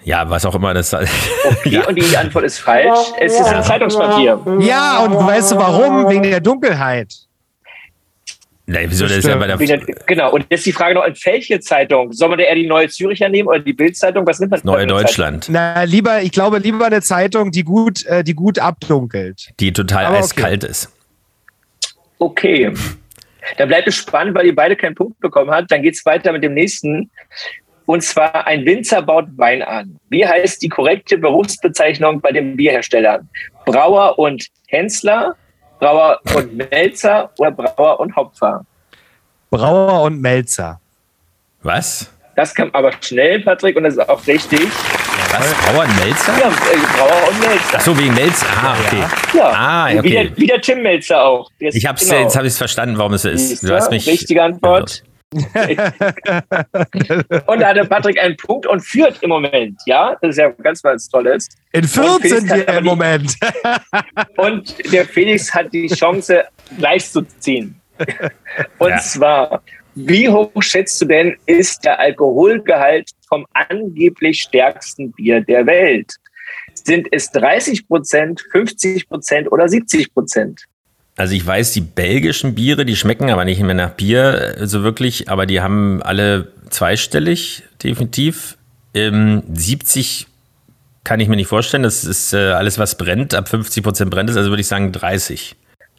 [0.04, 1.08] Ja, was auch immer das Okay,
[1.66, 1.88] ja.
[1.88, 3.12] und die Antwort ist falsch.
[3.20, 4.40] Es ist ein Zeitungspapier.
[4.62, 6.10] Ja, und weißt du warum?
[6.10, 7.14] Wegen der Dunkelheit.
[8.66, 9.58] Nee, wieso Das das ist ja bei der
[10.06, 12.14] Genau, und jetzt die Frage noch, in welche Zeitung?
[12.14, 14.28] Soll man da eher die Neue Züricher nehmen oder die Bildzeitung?
[14.28, 14.62] Was nimmt man?
[14.64, 15.06] Neue eine Zeitung?
[15.06, 19.50] Deutschland, Na, lieber, ich glaube, lieber eine Zeitung, die gut, äh, die gut abdunkelt.
[19.60, 20.24] die total Aber okay.
[20.24, 20.92] eiskalt ist.
[22.20, 22.72] Okay.
[23.58, 25.72] Dann bleibt es spannend, weil ihr beide keinen Punkt bekommen habt.
[25.72, 27.10] Dann geht es weiter mit dem nächsten.
[27.86, 30.00] Und zwar ein Winzer baut Wein an.
[30.10, 33.28] Wie heißt die korrekte Berufsbezeichnung bei den Bierherstellern?
[33.66, 35.36] Brauer und Hensler,
[35.80, 38.64] Brauer und Melzer oder Brauer und Hopfer?
[39.50, 40.80] Brauer und Melzer.
[41.64, 42.14] Was?
[42.36, 44.68] Das kam aber schnell, Patrick, und das ist auch richtig.
[45.40, 45.74] Was?
[45.74, 46.34] Bauern Melzer?
[46.40, 46.52] Ja, äh,
[46.98, 47.80] Brauer und Melzer.
[47.80, 48.46] So, wegen Melzer.
[48.62, 49.04] Ah, okay.
[49.38, 50.10] Ja, Ah, wie, okay.
[50.30, 51.50] der, wie der Tim Melzer auch.
[51.60, 52.22] Der ist- Ich hab's, genau.
[52.22, 53.64] jetzt habe ich es verstanden, warum es so ist.
[53.64, 54.08] Du hast mich.
[54.08, 55.04] Richtige Antwort.
[55.32, 55.46] und
[57.62, 61.08] da hatte Patrick einen Punkt und führt im Moment, ja, das ist ja ganz was
[61.08, 61.48] Tolles.
[61.72, 63.36] In Und 14 Felix hat hier aber im Moment.
[64.38, 66.46] Und der Felix hat die Chance,
[66.80, 67.80] gleich zu ziehen.
[68.80, 68.98] Und Ja.
[68.98, 69.62] zwar,
[70.08, 76.16] wie hoch schätzt du denn, ist der Alkoholgehalt vom angeblich stärksten Bier der Welt?
[76.74, 80.64] Sind es 30 Prozent, 50 Prozent oder 70 Prozent?
[81.18, 84.84] Also ich weiß, die belgischen Biere, die schmecken aber nicht mehr nach Bier äh, so
[84.84, 88.58] wirklich, aber die haben alle zweistellig, definitiv.
[88.94, 90.28] Ähm, 70
[91.04, 91.84] kann ich mir nicht vorstellen.
[91.84, 93.34] Das ist äh, alles, was brennt.
[93.34, 95.56] Ab 50 Prozent brennt es, also würde ich sagen 30.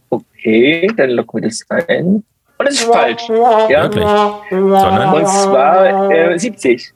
[0.09, 2.25] Okay, dann locken wir das ein.
[2.61, 3.23] Und es ist falsch.
[3.29, 3.83] Ja?
[3.85, 4.05] Wirklich.
[4.51, 6.92] Sondern Und zwar äh, 70.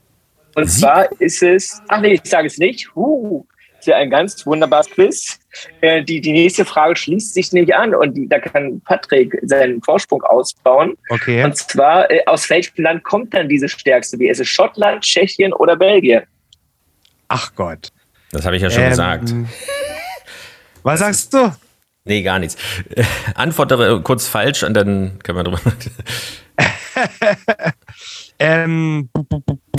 [0.54, 2.94] Und Sieb- zwar ist es, ach nee, ich sage es nicht.
[2.94, 3.44] Huh,
[3.78, 5.38] ist ja ein ganz wunderbares Quiz.
[5.80, 9.80] Äh, die, die nächste Frage schließt sich nicht an und die, da kann Patrick seinen
[9.82, 10.96] Vorsprung ausbauen.
[11.08, 11.42] Okay.
[11.44, 14.32] Und zwar, äh, aus welchem Land kommt dann diese stärkste Bier?
[14.32, 16.24] Ist es Schottland, Tschechien oder Belgien?
[17.28, 17.88] Ach Gott.
[18.32, 19.34] das habe ich ja schon Ähm, gesagt.
[20.82, 21.50] Was sagst du?
[22.06, 22.56] Nee, gar nichts.
[23.34, 25.60] Antwortere kurz falsch und dann können wir drüber.
[28.38, 29.08] Ähm,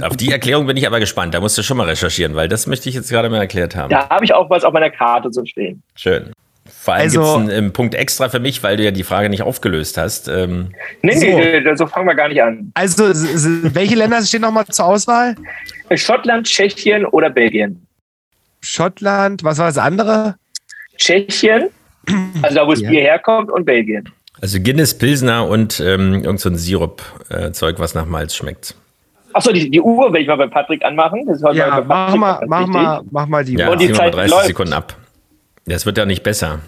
[0.02, 1.34] Auf die Erklärung bin ich aber gespannt.
[1.34, 3.90] Da musst du schon mal recherchieren, weil das möchte ich jetzt gerade mal erklärt haben.
[3.90, 5.84] Da habe ich auch was auf meiner Karte so stehen.
[5.96, 6.32] Schön.
[6.66, 9.04] Vor allem Also- gibt es einen, ähm, Punkt extra für mich, weil du ja die
[9.04, 10.28] Frage nicht aufgelöst hast.
[10.30, 10.70] Ähm,
[11.02, 11.26] Nee, So.
[11.26, 12.72] nee, nee, so fangen wir gar nicht an.
[12.76, 13.04] also,
[13.74, 15.36] welche Länder stehen nochmal zur Auswahl?
[15.94, 17.86] Schottland, Tschechien oder Belgien?
[18.62, 20.36] Schottland, was war das andere?
[20.98, 21.70] Tschechien,
[22.42, 22.90] also da, wo das Ja.
[22.90, 24.10] Bier herkommt, und Belgien.
[24.42, 28.76] also Guinness, Pilsner und ähm, irgend so ein Sirup-Zeug, was nach Malz schmeckt.
[29.34, 31.26] Achso, die, die Uhr will ich mal bei Patrick anmachen.
[31.28, 33.74] Das Ja, bei mach Patrick mal, mach mal, mach mal die Ja, Uhr.
[33.74, 34.48] Und die Zeit 30 läuft.
[34.48, 34.96] Sekunden ab.
[35.66, 36.60] Das wird ja nicht besser.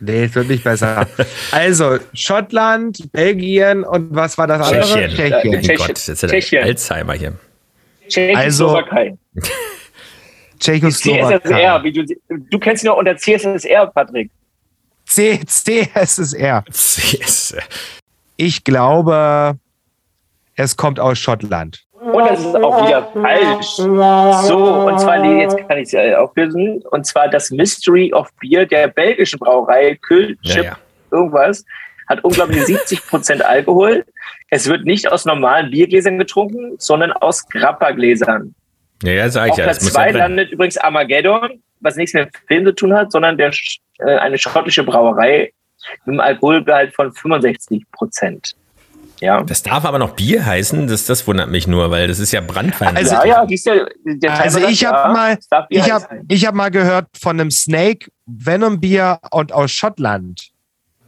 [0.00, 1.06] Nee, es wird nicht besser.
[1.52, 4.82] Also, Schottland, Belgien und was war das andere?
[4.82, 5.04] Tschechien.
[5.04, 5.52] Äh, Tschechien.
[5.52, 5.76] Mein Tschechien.
[5.78, 6.64] Gott, jetzt ja Tschechien.
[6.64, 7.32] Alzheimer hier.
[8.08, 9.16] Tschechoslowakei.
[10.60, 11.38] Tschechoslowakei.
[11.40, 12.04] CSSR, wie du,
[12.50, 14.30] du kennst ihn noch unter CSSR, Patrick.
[15.14, 16.64] C CSSR.
[16.66, 17.56] Yes.
[18.36, 19.56] Ich glaube,
[20.56, 21.84] es kommt aus Schottland.
[21.92, 24.46] Und das ist auch wieder falsch.
[24.46, 26.82] So, und zwar, nee, jetzt kann ich es äh, auflösen.
[26.90, 30.76] Und zwar das Mystery of Beer der belgischen Brauerei Kühl, Ja, ja.
[31.10, 31.64] irgendwas,
[32.08, 34.04] hat unglaubliche 70 Prozent Alkohol.
[34.50, 38.54] Es wird nicht aus normalen Biergläsern getrunken, sondern aus Grappa-Gläsern.
[39.02, 39.66] Ja, ja, sag ich Auf ja.
[39.66, 40.36] Das Platz muss zwei ja brennen.
[40.36, 43.52] landet übrigens Armageddon, was nichts mit dem Film zu tun hat, sondern der,
[43.98, 45.52] äh, eine schottische Brauerei
[46.06, 48.56] mit einem Alkoholgehalt von 65 Prozent.
[49.20, 49.42] Ja.
[49.42, 52.40] Das darf aber noch Bier heißen, das, das wundert mich nur, weil das ist ja
[52.40, 52.96] Brandwein.
[52.96, 53.86] Also- ja, ja, ist ja,
[54.32, 55.82] Also ich habe ja, mal, ich
[56.28, 60.50] ich habe mal gehört von einem Snake Venom Bier und aus Schottland.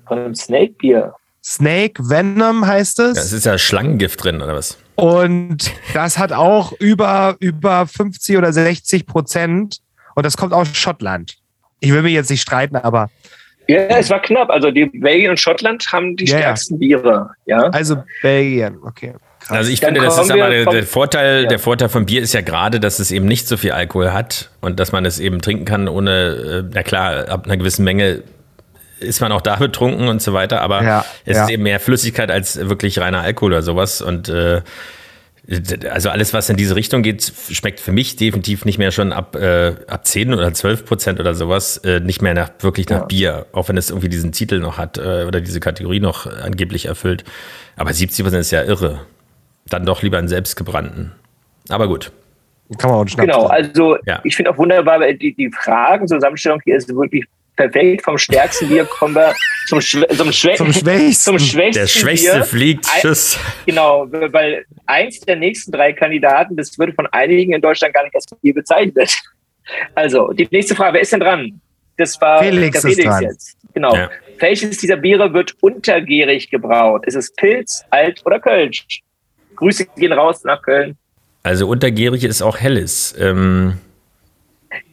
[0.07, 1.15] Von einem Snake Bier.
[1.43, 3.15] Snake Venom heißt es.
[3.15, 4.79] das ist ja Schlangengift drin, oder was?
[4.97, 9.81] Und das hat auch über, über 50 oder 60 Prozent.
[10.16, 11.37] Und das kommt aus Schottland.
[11.81, 13.11] Ich will mich jetzt nicht streiten, aber
[13.68, 14.48] Ja, es war knapp.
[14.50, 17.31] Also die Belgien und Schottland haben die Ja, stärksten Biere.
[17.44, 17.59] Ja.
[17.68, 19.14] also Belgien, okay.
[19.40, 19.59] Krass.
[19.59, 21.48] Also ich Dann finde, das ist aber der, der Vorteil, Ja.
[21.48, 24.50] der Vorteil von Bier ist ja gerade, dass es eben nicht so viel Alkohol hat
[24.61, 28.22] und dass man es eben trinken kann ohne, äh, na klar, ab einer gewissen Menge
[28.98, 31.44] ist man auch da betrunken und so weiter, aber Ja, es ja.
[31.44, 34.62] ist eben mehr Flüssigkeit als wirklich reiner Alkohol oder sowas und äh,
[35.90, 39.37] also alles, was in diese Richtung geht, schmeckt für mich definitiv nicht mehr schon ab,
[39.37, 43.46] äh, ab 10 oder 12 Prozent oder sowas, äh, nicht mehr nach, wirklich nach Bier,
[43.52, 47.24] auch wenn es irgendwie diesen Titel noch hat äh, oder diese Kategorie noch angeblich erfüllt.
[47.76, 49.00] Aber 70 Prozent ist ja irre.
[49.68, 51.12] Dann doch lieber einen selbstgebrannten.
[51.68, 52.12] Aber gut.
[52.78, 54.20] Kann man auch Schnaps Genau, also Ja.
[54.24, 57.24] ich finde auch wunderbar, weil die, die Fragenzusammenstellung hier ist wirklich
[57.57, 58.05] perfekt.
[58.05, 59.35] Vom stärksten Bier kommen wir
[59.69, 61.12] zum, Schwä zum, Schwä Zum Schwächsten.
[61.12, 62.45] zum schwächsten Der Schwächste Bier.
[62.45, 62.87] fliegt.
[63.01, 63.38] Tschüss.
[63.66, 68.14] Genau, weil eins der nächsten drei Kandidaten, das wird von einigen in Deutschland gar nicht
[68.14, 69.12] als Bier bezeichnet.
[69.95, 71.61] Also, die nächste Frage, wer ist denn dran?
[71.97, 73.23] Das war Felix der ist dran.
[73.25, 73.57] jetzt.
[73.75, 73.95] Genau.
[73.95, 74.11] Ja.
[74.38, 77.05] Welches dieser Biere wird untergärig gebraut?
[77.07, 78.87] Ist es Pilz, Alt oder Kölsch?
[79.57, 80.97] Grüße gehen raus nach Köln.
[81.42, 83.14] Also untergärig ist auch helles.
[83.19, 83.79] Ähm,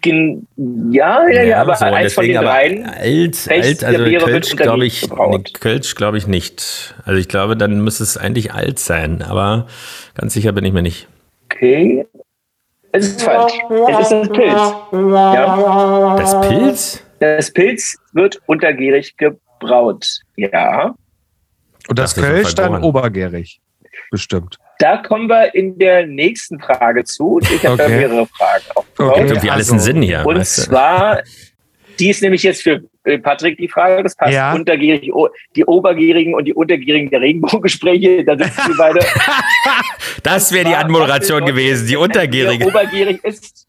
[0.01, 0.47] Gen
[0.91, 2.85] ja, ja, ja, aber so, eins von den dreien.
[2.85, 6.95] Alt, alt, also Kölsch glaube ich, nee, Kölsch glaube ich nicht.
[7.05, 9.67] Also ich glaube, dann müsste es eigentlich alt sein, aber
[10.15, 11.07] ganz sicher bin ich mir nicht.
[11.45, 12.05] Okay.
[12.91, 13.53] Es ist falsch.
[13.89, 14.61] Es ist das Pilz.
[14.91, 16.15] Ja.
[16.17, 17.03] Das Pilz?
[17.19, 20.05] Das Pilz wird untergärig gebraut.
[20.35, 20.93] Ja.
[21.87, 23.59] Und das Das ist Kölsch dann obergärig.
[24.11, 24.57] Bestimmt.
[24.79, 27.39] Da kommen wir in der nächsten Frage zu.
[27.41, 27.95] Ich habe da Okay.
[27.97, 28.79] mehrere Fragen Okay.
[28.79, 29.17] aufgebaut.
[29.29, 30.23] Irgendwie alles einen Sinn hier.
[30.25, 30.61] Und weißt du?
[30.63, 31.21] zwar,
[31.99, 34.53] die ist nämlich jetzt für äh, Patrick die Frage, das passt Ja.
[34.53, 38.99] untergärig, o- die obergierigen und die untergierigen der Regenbogengespräche, da sitzen wir beide.
[40.23, 42.67] Das wäre die Anmoderation gewesen, die wenn ein Bier untergärige.
[42.67, 43.67] Obergärig ist.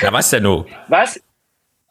[0.00, 0.66] Ja, was denn nun?
[0.88, 1.20] Was,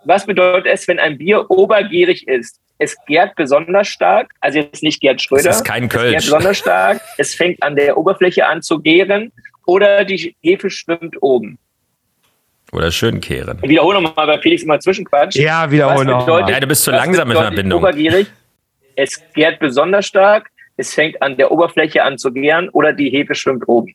[0.05, 2.59] was bedeutet es, wenn ein Bier obergärig ist?
[2.81, 5.43] Es gärt besonders stark, also jetzt nicht Gerd Schröder.
[5.43, 6.25] Das ist kein Es gärt Kölsch.
[6.25, 9.31] besonders stark, es fängt an der Oberfläche an zu gären
[9.65, 11.59] oder die Hefe schwimmt oben.
[12.71, 13.59] Oder schön kehren.
[13.61, 15.35] Ich wiederhole nochmal bei Felix immer Zwischenquatsch.
[15.35, 16.51] Ja, wiederholen Was noch bedeutet- mal.
[16.53, 17.79] Ja, du bist zu langsam mit der Verbindung.
[17.81, 18.27] Obergierig.
[18.95, 23.35] Es gärt besonders stark, es fängt an der Oberfläche an zu gären oder die Hefe
[23.35, 23.93] schwimmt oben.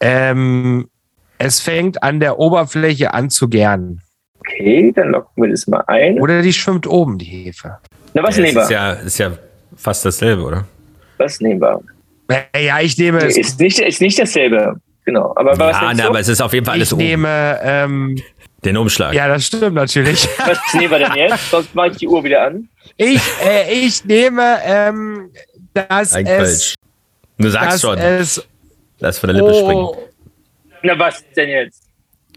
[0.00, 0.90] Ähm,
[1.38, 4.02] es fängt an der Oberfläche an zu gären.
[4.48, 6.20] Okay, dann locken wir das mal ein.
[6.20, 7.78] Oder die schwimmt oben, die Hefe.
[8.14, 8.76] Na, was Ja, nehmen es ist wir?
[8.76, 9.32] ja, ist ja
[9.76, 10.64] fast dasselbe, oder?
[11.18, 11.80] Was nehmen wir?
[12.52, 13.36] Äh, Ja, ich nehme es.
[13.36, 14.76] Ist nicht, ist nicht dasselbe.
[15.04, 15.32] Genau.
[15.36, 16.08] Aber was, Ja, na, du?
[16.10, 17.04] aber es ist auf jeden Fall alles Ich oben.
[17.04, 18.20] nehme, ähm,
[18.64, 19.14] Den Umschlag.
[19.14, 20.28] ja, das stimmt natürlich.
[20.38, 21.50] was nehmen wir denn jetzt?
[21.50, 22.68] Sonst mache ich die Uhr wieder an.
[22.96, 25.30] Ich, äh, ich nehme, ähm,
[25.74, 26.74] dass Ein es, Kölsch.
[27.38, 27.98] Du sagst schon.
[27.98, 28.44] es,
[28.98, 29.74] Lass von der Lippe springen.
[29.84, 29.96] oh,
[30.82, 31.82] Na, was denn jetzt?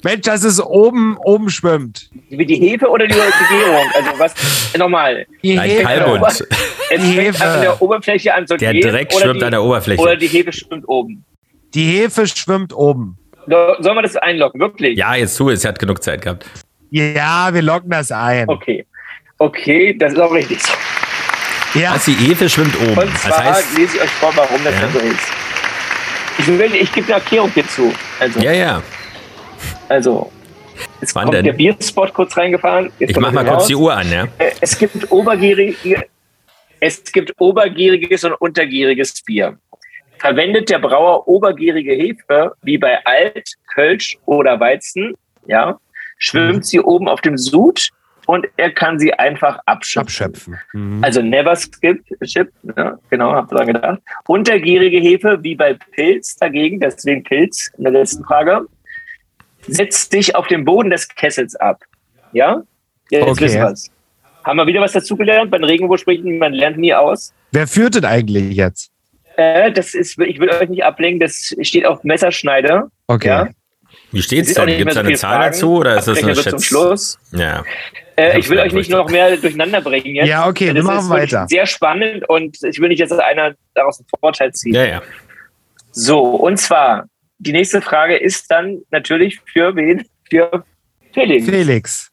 [0.04, 2.10] Mensch, dass es oben, oben schwimmt.
[2.30, 3.86] Wie die Hefe oder die, Gärung?
[3.94, 4.34] Also was?
[4.78, 5.26] Nochmal.
[5.44, 5.84] Die Ein Hefe.
[5.84, 6.24] Kalbhund.
[6.28, 6.44] Es
[6.90, 7.46] Die Hefe.
[7.46, 10.02] an der Oberfläche an zu Der Dreck schwimmt die, an der Oberfläche.
[10.02, 11.26] Oder die Hefe schwimmt oben.
[11.74, 13.18] Die Hefe schwimmt oben.
[13.48, 14.60] So- Sollen wir das einloggen?
[14.62, 14.98] Wirklich?
[14.98, 15.64] Ja, jetzt tu es.
[15.66, 16.46] Er hat genug Zeit gehabt.
[16.92, 18.48] Ja, wir locken das ein.
[18.48, 18.86] Okay.
[19.38, 20.74] Okay, das ist auch richtig so.
[21.80, 22.98] Ja, Was, die Hefe schwimmt oben.
[22.98, 24.90] Und Das zwar heißt, lese ich euch vor, warum das Ja.
[24.92, 25.20] so ist.
[26.40, 27.94] Ich, will, ich gebe eine Erklärung hierzu.
[28.20, 28.82] Also, ja, ja.
[29.90, 30.32] Also
[31.02, 31.46] jetzt Wann kommt denn?
[31.46, 32.92] der Bierspot kurz reingefahren.
[33.00, 33.68] Jetzt Ich mach mal er kurz raus.
[33.68, 34.24] die Uhr an, ja?
[34.38, 36.06] Äh, Es gibt obergärige,
[36.80, 39.58] es gibt obergäriges und untergäriges Bier.
[40.20, 45.16] Verwendet der Brauer obergärige Hefe, wie bei Alt, Kölsch oder Weizen,
[45.48, 45.78] ja, Mhm.
[46.18, 47.90] schwimmt sie oben auf dem Sud
[48.26, 50.26] und er kann sie einfach abschöpfen.
[50.26, 50.60] abschöpfen.
[50.74, 51.04] Mhm.
[51.04, 53.00] Also never skip, ship, ne?
[53.10, 54.00] genau, hab dran gedacht.
[54.28, 58.66] Untergärige Hefe wie bei Pilz dagegen, deswegen Pilz in der letzten Frage,
[59.68, 61.84] setzt sich auf dem Boden des Kessels ab.
[62.34, 62.64] Ja?
[63.10, 63.42] ja jetzt Okay.
[63.46, 63.92] wissen wir's.
[64.44, 65.52] Haben wir wieder was dazugelernt?
[65.52, 67.34] Bei den Regenwurfsprechen, man lernt nie aus.
[67.52, 68.92] Wer führt denn eigentlich jetzt?
[69.36, 72.90] Äh, das ist, ich will euch nicht ablenken, das steht auf Messerschneide.
[73.08, 73.28] Okay.
[73.28, 73.50] Ja?
[74.12, 74.68] Wie steht's Es denn?
[74.68, 75.52] Gibt es da so eine Zahl Fragen.
[75.52, 76.66] dazu oder ist das eine wird zum Schätz?
[76.66, 77.20] Schluss.
[77.32, 77.64] Ja.
[78.16, 80.28] Äh, ich will euch nicht noch mehr durcheinander bringen jetzt.
[80.28, 81.46] Ja, okay, wir machen weiter.
[81.48, 84.76] Sehr spannend und ich will nicht, dass einer daraus einen Vorteil zieht.
[84.76, 85.02] Ja, ja.
[85.92, 87.06] So, und zwar,
[87.40, 90.06] die nächste Frage ist dann natürlich für wen?
[90.30, 90.64] Für
[91.14, 91.46] Felix.
[91.46, 92.12] Felix.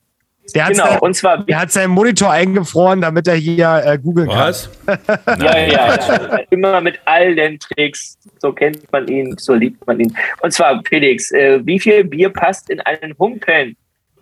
[0.55, 3.99] Der hat, Genau, sein, und zwar, der hat seinen Monitor eingefroren, damit er hier äh,
[3.99, 4.39] googeln kann.
[4.39, 4.71] Was?
[5.27, 8.17] ja, ja, ja, immer mit all den Tricks.
[8.39, 10.17] So kennt man ihn, so liebt man ihn.
[10.43, 13.77] Und zwar, Felix, äh, wie viel Bier passt in einen Humpen?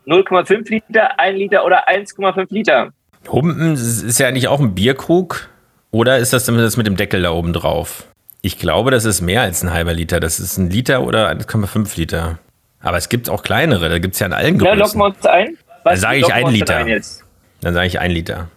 [0.07, 2.91] 0,5 Liter, 1 Liter oder 1,5 Liter?
[3.29, 5.49] Humpen ist ja eigentlich auch ein Bierkrug
[5.91, 8.07] oder ist das das mit dem Deckel da oben drauf?
[8.45, 10.21] Ich glaube, das ist mehr als ein halber Liter.
[10.21, 12.39] Das ist ein Liter oder 1,5 Liter.
[12.79, 15.01] Aber es gibt auch kleinere, da gibt es ja in allen Na, locken Größen.
[15.01, 15.57] wir uns ein.
[15.83, 16.77] Dann sage ich locken ein Liter.
[16.77, 17.03] ein?
[17.63, 18.49] Dann sage ich ein Liter.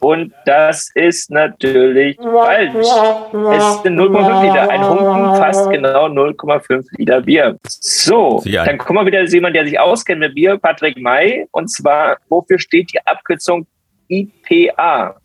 [0.00, 2.74] Und das ist natürlich falsch.
[2.74, 4.70] Es sind 0,5 Liter.
[4.70, 7.58] Ein Humpen fasst genau 0,5 Liter Bier.
[7.68, 11.46] So, dann kommen wir wieder zu jemandem, der sich auskennt mit Bier, Patrick May.
[11.50, 13.66] Und zwar, wofür steht die Abkürzung
[14.08, 15.20] IPA?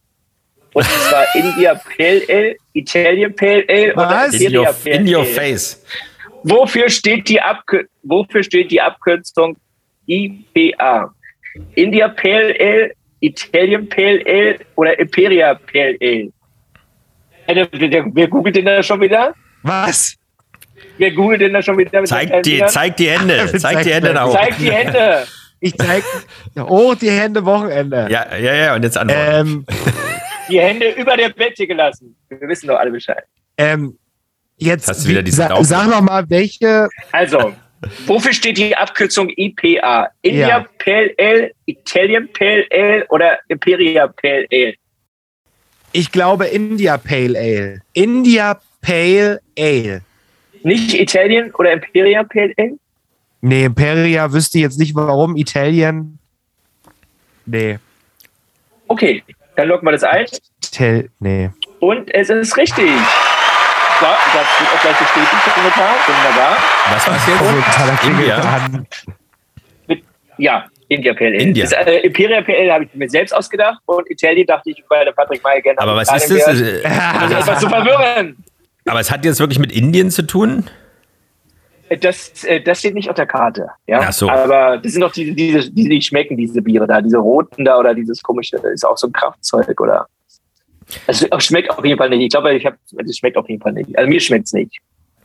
[0.77, 4.35] Und zwar India Pale Ale, Italian Pale Ale oder Was?
[4.35, 5.83] In your, Syria Pale in your face.
[6.43, 9.57] Wofür steht die, Abkür wofür steht die Abkürzung
[10.05, 11.11] IPA?
[11.73, 16.31] India Pale Ale, Italian Pale Ale oder Imperia Pale Ale?
[18.13, 19.33] Wer googelt denn da schon wieder?
[19.63, 20.15] Was?
[20.99, 22.03] Wer googelt denn da schon wieder?
[22.05, 23.51] Zeig die, zeig die Hände.
[23.57, 24.37] Zeig die Hände nach oben.
[24.37, 25.25] Zeig die Hände.
[25.59, 26.03] Ich zeig
[26.55, 28.07] hoch die Hände Wochenende.
[28.11, 29.65] Ja, ja, ja, und jetzt antworten.
[29.65, 29.65] Ähm,
[30.49, 32.15] Die Hände über der Bettdecke gelassen.
[32.29, 33.23] Wir wissen doch alle Bescheid.
[33.57, 33.97] ähm,
[34.57, 36.88] jetzt Hast du wieder wie- diesen sa sag noch mal, welche.
[37.12, 37.53] Also,
[38.07, 40.10] Wofür steht die Abkürzung IPA?
[40.23, 40.65] India Ja.
[40.83, 44.73] Pale Ale, Italian Pale Ale oder Imperial Pale Ale?
[45.93, 47.81] Ich glaube India Pale Ale.
[47.93, 50.01] India Pale Ale.
[50.63, 52.79] Nicht Italian oder Imperial Pale Ale?
[53.41, 55.38] Nee, Imperia wüsste jetzt nicht warum.
[55.38, 56.17] Italien.
[57.45, 57.77] Nee.
[58.88, 59.23] Okay,
[59.58, 60.26] dann locken wir das ein.
[60.63, 61.50] Ital nee.
[61.80, 62.86] Und es ist richtig.
[64.00, 65.96] So, das wird auch gleich bestätigt, der Kommentar.
[66.06, 66.58] Wunderbar.
[66.91, 68.04] Was war's Also, jetzt?
[68.06, 68.70] India?
[69.88, 70.04] Mit,
[70.38, 71.36] ja, India Ale.
[71.38, 71.63] India.
[71.65, 75.06] Das, äh, Imperial Pale Ale habe ich mir selbst ausgedacht und Italien dachte ich, weil
[75.06, 76.62] der Patrick Meyer gerne Aber was ist das?
[76.62, 76.84] Äh,
[77.20, 78.38] Also etwas zu verwirren.
[78.86, 80.70] Aber es hat jetzt wirklich mit Indien zu tun?
[82.02, 83.69] Das, äh, das steht nicht auf der Karte.
[83.88, 84.02] Ja?
[84.04, 84.30] Ach so.
[84.30, 87.78] Aber das sind doch diese, diese, die nicht schmecken, diese Biere da, diese roten da
[87.80, 90.08] oder dieses komische, das ist auch so ein Kraftzeug oder.
[91.06, 92.21] Es schmeckt auf jeden Fall nicht.
[92.23, 93.97] Ich glaube, ich habe, es schmeckt auf jeden Fall nicht.
[93.97, 94.78] Also mir schmeckt es nicht.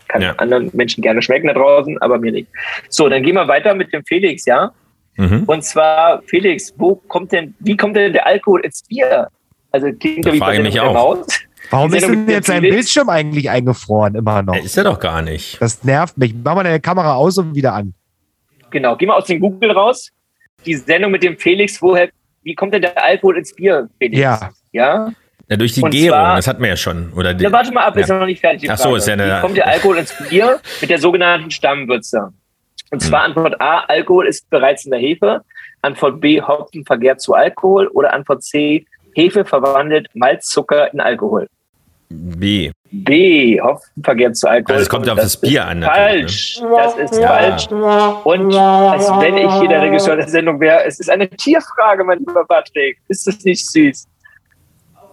[0.08, 0.32] Kann Ja.
[0.36, 2.48] anderen Menschen gerne schmecken da draußen, aber mir nicht.
[2.88, 4.72] So, dann gehen wir weiter mit dem Felix, ja?
[5.16, 5.44] Mhm.
[5.46, 9.28] Und zwar, Felix, wo kommt denn, wie kommt denn der Alkohol ins Bier?
[9.70, 10.92] Also klingt ja wie bei der auch.
[10.92, 11.26] Maus.
[11.70, 12.60] Warum ist denn jetzt sein?
[12.62, 14.54] Bildschirm eigentlich eingefroren immer noch?
[14.56, 15.60] Äh, Ist er doch gar nicht.
[15.60, 16.34] Das nervt mich.
[16.44, 17.94] Mach mal deine Kamera aus und wieder an.
[18.70, 20.10] Genau, geh mal aus dem Google raus.
[20.66, 22.08] Die Sendung mit dem Felix, woher,
[22.42, 24.18] wie kommt denn der Alkohol ins Bier, Felix?
[24.18, 24.50] Ja.
[24.72, 25.12] Ja?
[25.48, 27.12] Ja, durch die Und Gärung, zwar- das hatten wir ja schon.
[27.14, 28.18] Oder die, Na, warte mal ab, ist Ja.
[28.18, 28.70] noch nicht fertig.
[28.70, 32.32] Ach so, ist ja eine- Wie kommt der Alkohol ins Bier mit der sogenannten Stammwürze?
[32.90, 33.30] Und zwar Hm.
[33.36, 35.42] Antwort A, Alkohol ist bereits in der Hefe.
[35.82, 37.88] Antwort B, Hopfen vergärt zu Alkohol.
[37.88, 41.48] Oder Antwort C, Hefe verwandelt Malzzucker in Alkohol.
[42.08, 42.70] B.
[42.90, 44.74] B, Hopfen vergärt zu Alkohol.
[44.74, 46.62] Also es kommt auf das ist Bier an, natürlich, Falsch.
[46.76, 47.28] Das ist Ja.
[47.28, 47.66] falsch.
[48.24, 52.18] Und als wenn ich hier der Regisseur der Sendung wäre, es ist eine Tierfrage, mein
[52.18, 52.98] lieber Patrick.
[53.08, 54.06] Ist das nicht süß?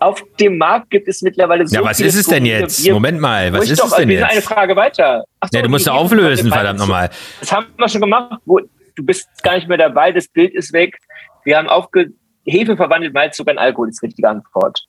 [0.01, 2.83] Auf dem Markt gibt es mittlerweile so Ja, was ist es denn jetzt?
[2.83, 4.47] Bier- Moment mal, was ist doch, es denn sind eine jetzt?
[4.47, 5.23] Frage weiter.
[5.39, 7.09] Ach so, Ja, du musst auflösen, verdammt nochmal.
[7.39, 8.41] Das haben wir schon gemacht.
[8.45, 10.97] Du bist gar nicht mehr dabei, das Bild ist weg.
[11.45, 12.07] Wir haben aufge
[12.49, 14.85] Hefe verwandelt Malzzucker in Alkohol, ist die richtige Antwort.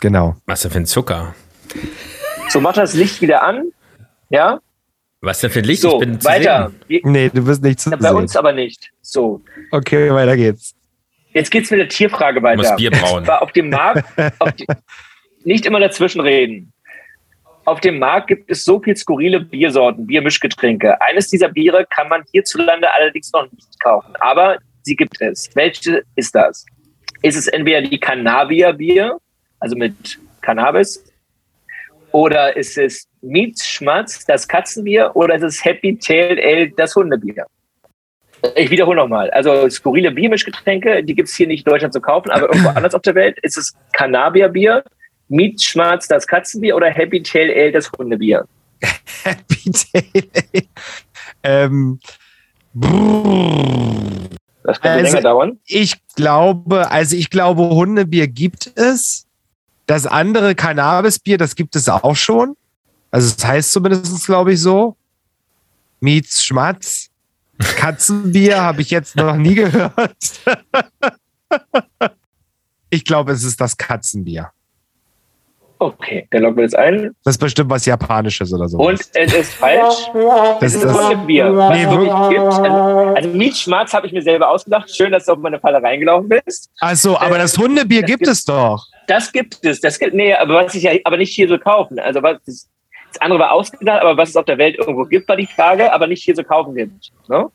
[0.00, 0.36] Genau.
[0.46, 1.34] Was denn für ein Zucker?
[2.50, 3.70] So, mach das Licht wieder an.
[4.30, 4.60] Ja?
[5.20, 5.82] Was denn für ein Licht?
[5.82, 6.68] So, ich bin zu weiter.
[6.70, 6.80] sehen.
[6.88, 8.16] Wir, Nee, du wirst nicht zu bei sehen.
[8.16, 8.90] uns aber nicht.
[9.02, 10.74] So, Okay, weiter geht's.
[11.32, 12.76] jetzt geht's mit der Tierfrage Du musst weiter.
[12.76, 13.26] Bier brauen.
[13.26, 14.04] War auf dem Markt,
[14.38, 14.66] auf die,
[15.44, 16.72] nicht immer dazwischen reden.
[17.66, 21.00] Auf dem Markt gibt es so viel skurrile Biersorten, Biermischgetränke.
[21.00, 25.48] Eines dieser Biere kann man hierzulande allerdings noch nicht kaufen, aber sie gibt es.
[25.54, 26.66] Welche ist das?
[27.24, 29.16] Ist es entweder die Cannabia-Bier,
[29.58, 31.02] also mit Cannabis,
[32.12, 37.46] oder ist es Mietschmatz, das Katzenbier, oder ist es Happy Tail Ale, das Hundebier?
[38.56, 39.30] Ich wiederhole nochmal.
[39.30, 42.94] Also skurrile Biermischgetränke, die gibt es hier nicht in Deutschland zu kaufen, aber irgendwo anders
[42.94, 43.38] auf der Welt.
[43.40, 44.84] Ist es Cannabia-Bier,
[45.28, 48.46] Mietschmatz, das Katzenbier oder Happy Tail Ale, das Hundebier?
[49.24, 50.68] Happy Day.
[51.42, 51.98] ähm,
[52.74, 54.28] brrr.
[54.64, 55.58] Das könnte Also- länger dauern.
[55.66, 59.26] ich glaube, also ich glaube, Hundebier gibt es.
[59.86, 62.56] Das andere Cannabisbier, das gibt es auch schon.
[63.10, 64.96] Also das heißt zumindest, glaube ich, so.
[66.00, 67.10] Mietz, Schmatz.
[67.58, 70.16] Katzenbier habe ich jetzt noch nie gehört.
[72.90, 74.50] ich glaube, es ist das Katzenbier.
[75.86, 77.10] Okay, dann loggen wir das ein.
[77.24, 78.78] Das ist bestimmt was Japanisches oder so.
[78.78, 80.10] Und es ist falsch.
[80.60, 80.96] das ist das.
[81.10, 81.54] Hundebier.
[81.54, 82.42] Was Nee, es wirklich gibt.
[82.52, 84.94] Also, also Mietschmatz habe ich mir selber ausgedacht.
[84.94, 86.70] Schön, dass du auf meine Falle reingelaufen bist.
[86.80, 88.86] Achso, aber das Hundebier das gibt gibt- es doch.
[89.06, 89.80] Das gibt es.
[89.80, 91.98] Das gibt, nee, aber was ich ja, aber nicht hier so kaufen.
[91.98, 92.70] Also was, das,
[93.12, 95.92] das andere war ausgedacht, aber was es auf der Welt irgendwo gibt, war die Frage,
[95.92, 97.10] aber nicht hier so kaufen gibt.
[97.28, 97.46] Ne?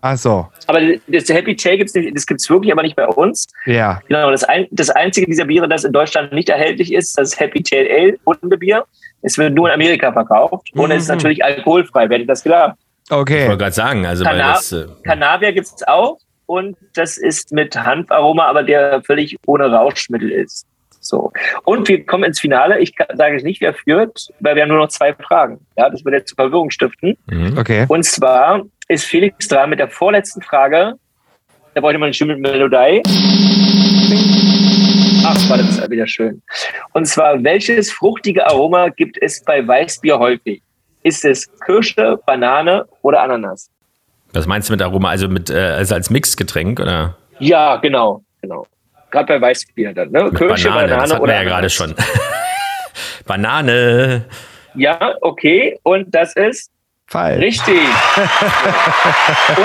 [0.00, 3.46] Achso, Aber das Happy Tail gibt's nicht, das gibt's wirklich, aber nicht bei uns.
[3.66, 4.00] ja.
[4.08, 7.62] Genau, das, ein, das einzige dieser Biere, das in Deutschland nicht erhältlich ist, das Happy
[7.62, 8.84] Tail Ale Hundebier.
[9.22, 11.14] Es wird nur in Amerika verkauft und es ist Mhm.
[11.16, 12.08] natürlich alkoholfrei.
[12.08, 12.74] Wer hätte das gedacht?
[13.04, 13.56] Ich wollte Okay.
[13.56, 14.72] gerade sagen, also weil Canna- das.
[14.72, 20.66] Äh, Cannabis gibt's auch und das ist mit Hanfaroma, aber der völlig ohne Rauschmittel ist.
[21.00, 21.32] So.
[21.62, 22.80] Und wir kommen ins Finale.
[22.80, 25.60] Ich sage nicht, wer führt, weil wir haben nur noch zwei Fragen.
[25.76, 27.16] Ja, das wird jetzt zu Verwirrung stiften.
[27.26, 27.56] mhm.
[27.56, 27.84] Okay.
[27.88, 30.94] Und zwar ist Felix dran mit der vorletzten Frage.
[31.74, 33.02] Da wollte man eine schöne Melodie.
[35.24, 36.40] Ach, war das ist wieder schön.
[36.92, 40.62] Und zwar, welches fruchtige Aroma gibt es bei Weißbier häufig?
[41.02, 43.68] Ist es Kirsche, Banane oder Ananas?
[44.32, 45.10] Was meinst du mit Aroma?
[45.10, 48.66] Also mit äh, also als Mixgetränk oder Ja, genau, genau.
[49.10, 50.24] Gerade bei Weißbier dann, ne?
[50.24, 50.88] mit Kirsche, Banane?
[50.88, 51.72] Banane, das oder ja gerade Ananas.
[51.72, 51.94] schon.
[53.26, 54.24] Banane.
[54.74, 55.78] Ja, okay.
[55.82, 56.70] Und das ist
[57.08, 57.40] Falsch.
[57.40, 57.74] richtig.
[57.76, 57.86] Und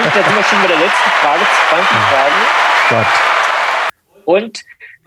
[0.05, 2.35] da sind wir schon bei der letzten Frage, 20 Fragen.
[2.89, 3.07] Gott.
[4.25, 4.61] Und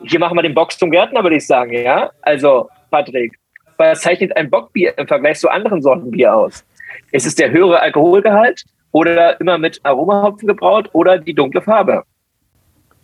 [0.04, 2.10] hier machen wir den Box zum Gärtner, würde ich sagen, ja?
[2.22, 3.38] Also, Patrick,
[3.76, 6.64] was zeichnet ein Bockbier im Vergleich zu anderen Sorten Bier aus?
[7.12, 12.02] Ist es der höhere Alkoholgehalt oder immer mit Aromahopfen gebraut oder die dunkle Farbe?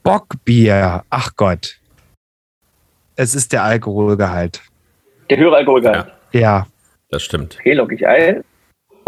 [0.03, 1.05] Bockbier.
[1.11, 1.79] Ach Gott.
[3.17, 4.63] Es ist der Alkoholgehalt.
[5.29, 6.07] Der höhere Alkoholgehalt.
[6.33, 6.41] Ja.
[6.41, 6.67] Ja.
[7.11, 7.57] Das stimmt.
[7.61, 8.45] Okay, log ich ein.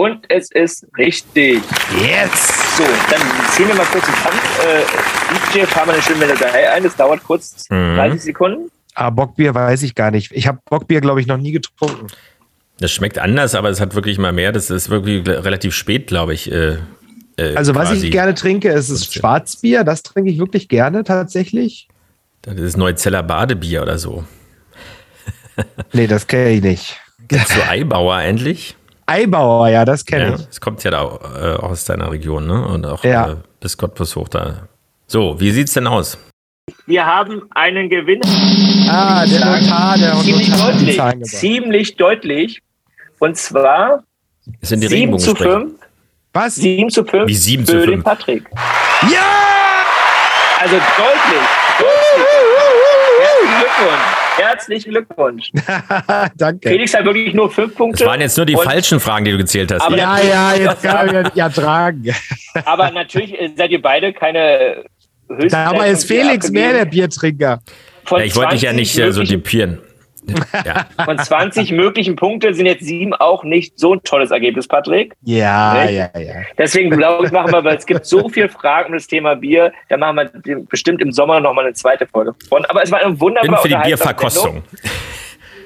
[0.02, 1.62] Und es ist richtig.
[2.00, 2.76] Yes!
[2.76, 3.20] So, dann
[3.52, 4.64] ziehen wir mal kurz den Kampf.
[4.66, 6.82] Äh, DJ, fahr mal eine schöne Melodie ein.
[6.82, 7.94] Das dauert kurz Mhm.
[7.96, 8.70] 30 Sekunden.
[8.94, 10.32] Ah, Bockbier weiß ich gar nicht.
[10.32, 12.08] Ich habe Bockbier, glaube ich, noch nie getrunken.
[12.80, 14.50] Das schmeckt anders, aber es hat wirklich mal mehr.
[14.50, 16.50] Das ist wirklich relativ spät, glaube ich.
[16.50, 16.78] Äh,
[17.36, 19.20] äh, Also, was ich gerne trinke, ist es 15.
[19.20, 19.84] Schwarzbier.
[19.84, 21.86] Das trinke ich wirklich gerne tatsächlich.
[22.42, 24.24] Das ist Neuzeller Badebier oder so.
[25.92, 27.00] Nee, das kenne ich nicht.
[27.28, 28.74] Kennst du Eibauer endlich?
[29.12, 30.46] Eibauer, ja, das kenne Ja, ich.
[30.50, 32.66] es kommt ja da äh, auch aus deiner Region, ne?
[32.66, 33.32] Und auch Ja.
[33.32, 34.68] äh, bis Cottbus hoch da.
[35.06, 36.16] So, wie sieht's denn aus?
[36.86, 38.22] Wir haben einen Gewinner.
[38.88, 41.30] Ah, der Notar, der Ziemlich Notar hat die deutlich.
[41.30, 42.62] Ziemlich deutlich.
[43.18, 44.02] Und zwar
[44.60, 45.60] Es sind die 7 zu Regenbogensprecher.
[45.60, 45.72] 5.
[46.32, 46.54] Was?
[46.56, 48.04] 7 zu 5 Wie 7 für zu den 5?
[48.04, 48.44] Patrick.
[49.02, 49.18] Ja!
[50.60, 51.48] Also deutlich.
[53.18, 54.00] Herzlichen Glückwunsch.
[54.36, 55.50] Herzlichen Glückwunsch.
[56.36, 56.68] Danke.
[56.68, 58.02] Felix hat wirklich nur fünf Punkte.
[58.04, 59.82] Es waren jetzt nur die falschen Fragen, die du gezählt hast.
[59.82, 62.14] Aber- Ja, ja, jetzt kann mich ja tragen.
[62.64, 64.84] Aber natürlich äh, seid ihr beide keine
[65.28, 66.84] Höchstleistung Dabei ist Felix mehr der.
[66.86, 67.60] Biertrinker.
[68.10, 69.78] Ja, ich wollte dich ja 20 nicht äh, so typieren.
[70.64, 70.86] Ja.
[71.04, 75.14] Von 20 möglichen Punkte sind jetzt sieben auch nicht so ein tolles Ergebnis, Patrick.
[75.22, 75.92] Ja, Echt?
[76.14, 76.34] ja, ja.
[76.58, 79.72] Deswegen glaube ich, machen wir, weil es gibt so viele Fragen um das Thema Bier,
[79.88, 82.64] da machen wir bestimmt im Sommer nochmal eine zweite Folge von.
[82.66, 84.62] Aber es war eine Bin wunderbare für die Bierverkostung.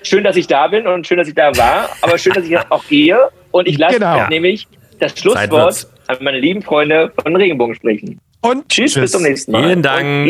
[0.03, 2.57] Schön, dass ich da bin und schön, dass ich da war, aber schön, dass ich
[2.71, 3.19] auch gehe.
[3.51, 4.27] Und ich lasse Genau.
[4.29, 4.69] nämlich
[5.01, 8.21] das Schlusswort an meine lieben Freunde von Regenbogen sprechen.
[8.41, 9.65] Und Tschüss, bis zum nächsten Mal.
[9.65, 10.29] Vielen Dank.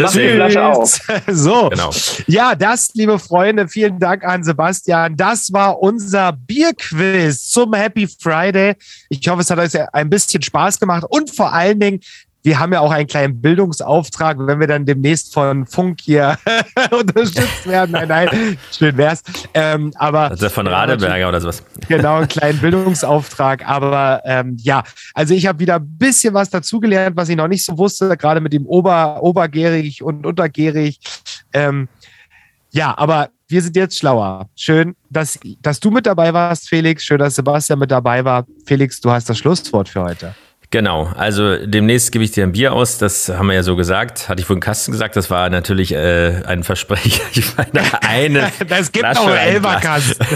[0.00, 1.00] Mach die Flasche auf.
[1.28, 1.90] So, Genau.
[2.26, 5.16] ja, das, liebe Freunde, vielen Dank an Sebastian.
[5.16, 8.74] Das war unser Bierquiz zum Happy Friday.
[9.08, 12.00] Ich hoffe, es hat euch ein bisschen Spaß gemacht und vor allen Dingen,
[12.42, 16.38] wir haben ja auch einen kleinen Bildungsauftrag, wenn wir dann demnächst von Funk hier
[16.90, 17.92] unterstützt werden.
[17.92, 19.22] Nein, nein, schön wär's.
[19.52, 21.62] Ähm, aber Also von Radeberger oder sowas.
[21.88, 23.68] genau, einen kleinen Bildungsauftrag.
[23.68, 24.82] Aber ähm, ja,
[25.14, 28.40] also ich habe wieder ein bisschen was dazugelernt, was ich noch nicht so wusste, gerade
[28.40, 30.98] mit dem Ober, Obergärig und Untergärig.
[31.52, 31.88] Ähm,
[32.72, 34.48] ja, aber wir sind jetzt schlauer.
[34.54, 37.02] Schön, dass, dass du mit dabei warst, Felix.
[37.02, 38.46] Schön, dass Sebastian mit dabei war.
[38.64, 40.34] Felix, du hast das Schlusswort für heute.
[40.72, 44.28] Genau, also demnächst gebe ich dir ein Bier aus, das haben wir ja so gesagt,
[44.28, 47.22] hatte ich vorhin Kasten gesagt, das war natürlich äh, ein Versprecher.
[47.32, 49.30] Ich meine, eine Das gibt Flasche, auch.
[49.30, 50.26] Elberkasten.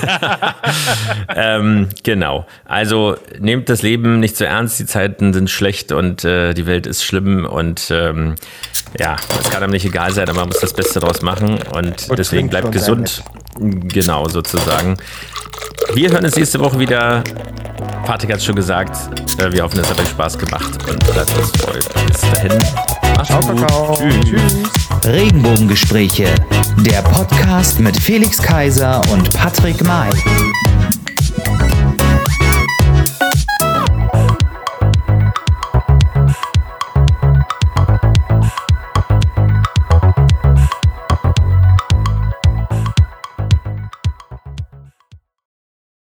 [1.37, 6.53] ähm, genau, also nehmt das Leben nicht so ernst, die Zeiten sind schlecht und äh,
[6.53, 8.35] die Welt ist schlimm und ähm,
[8.99, 12.09] ja, es kann einem nicht egal sein, aber man muss das Beste draus machen und,
[12.09, 13.23] Und deswegen bleibt und gesund.
[13.59, 14.97] Genau, sozusagen.
[15.95, 17.23] Wir hören uns nächste Woche wieder.
[18.05, 18.97] Patrick hat es schon gesagt.
[19.41, 22.07] Äh, Wir hoffen, es hat euch Spaß gemacht und lasst uns folgen.
[22.09, 22.59] Bis dahin.
[23.17, 23.61] Macht's Ciao, gut.
[23.61, 23.99] Kakao.
[24.25, 24.55] Tschüss.
[25.05, 26.27] Regenbogengespräche,
[26.79, 30.11] der Podcast mit Felix Kaiser und Patrick May.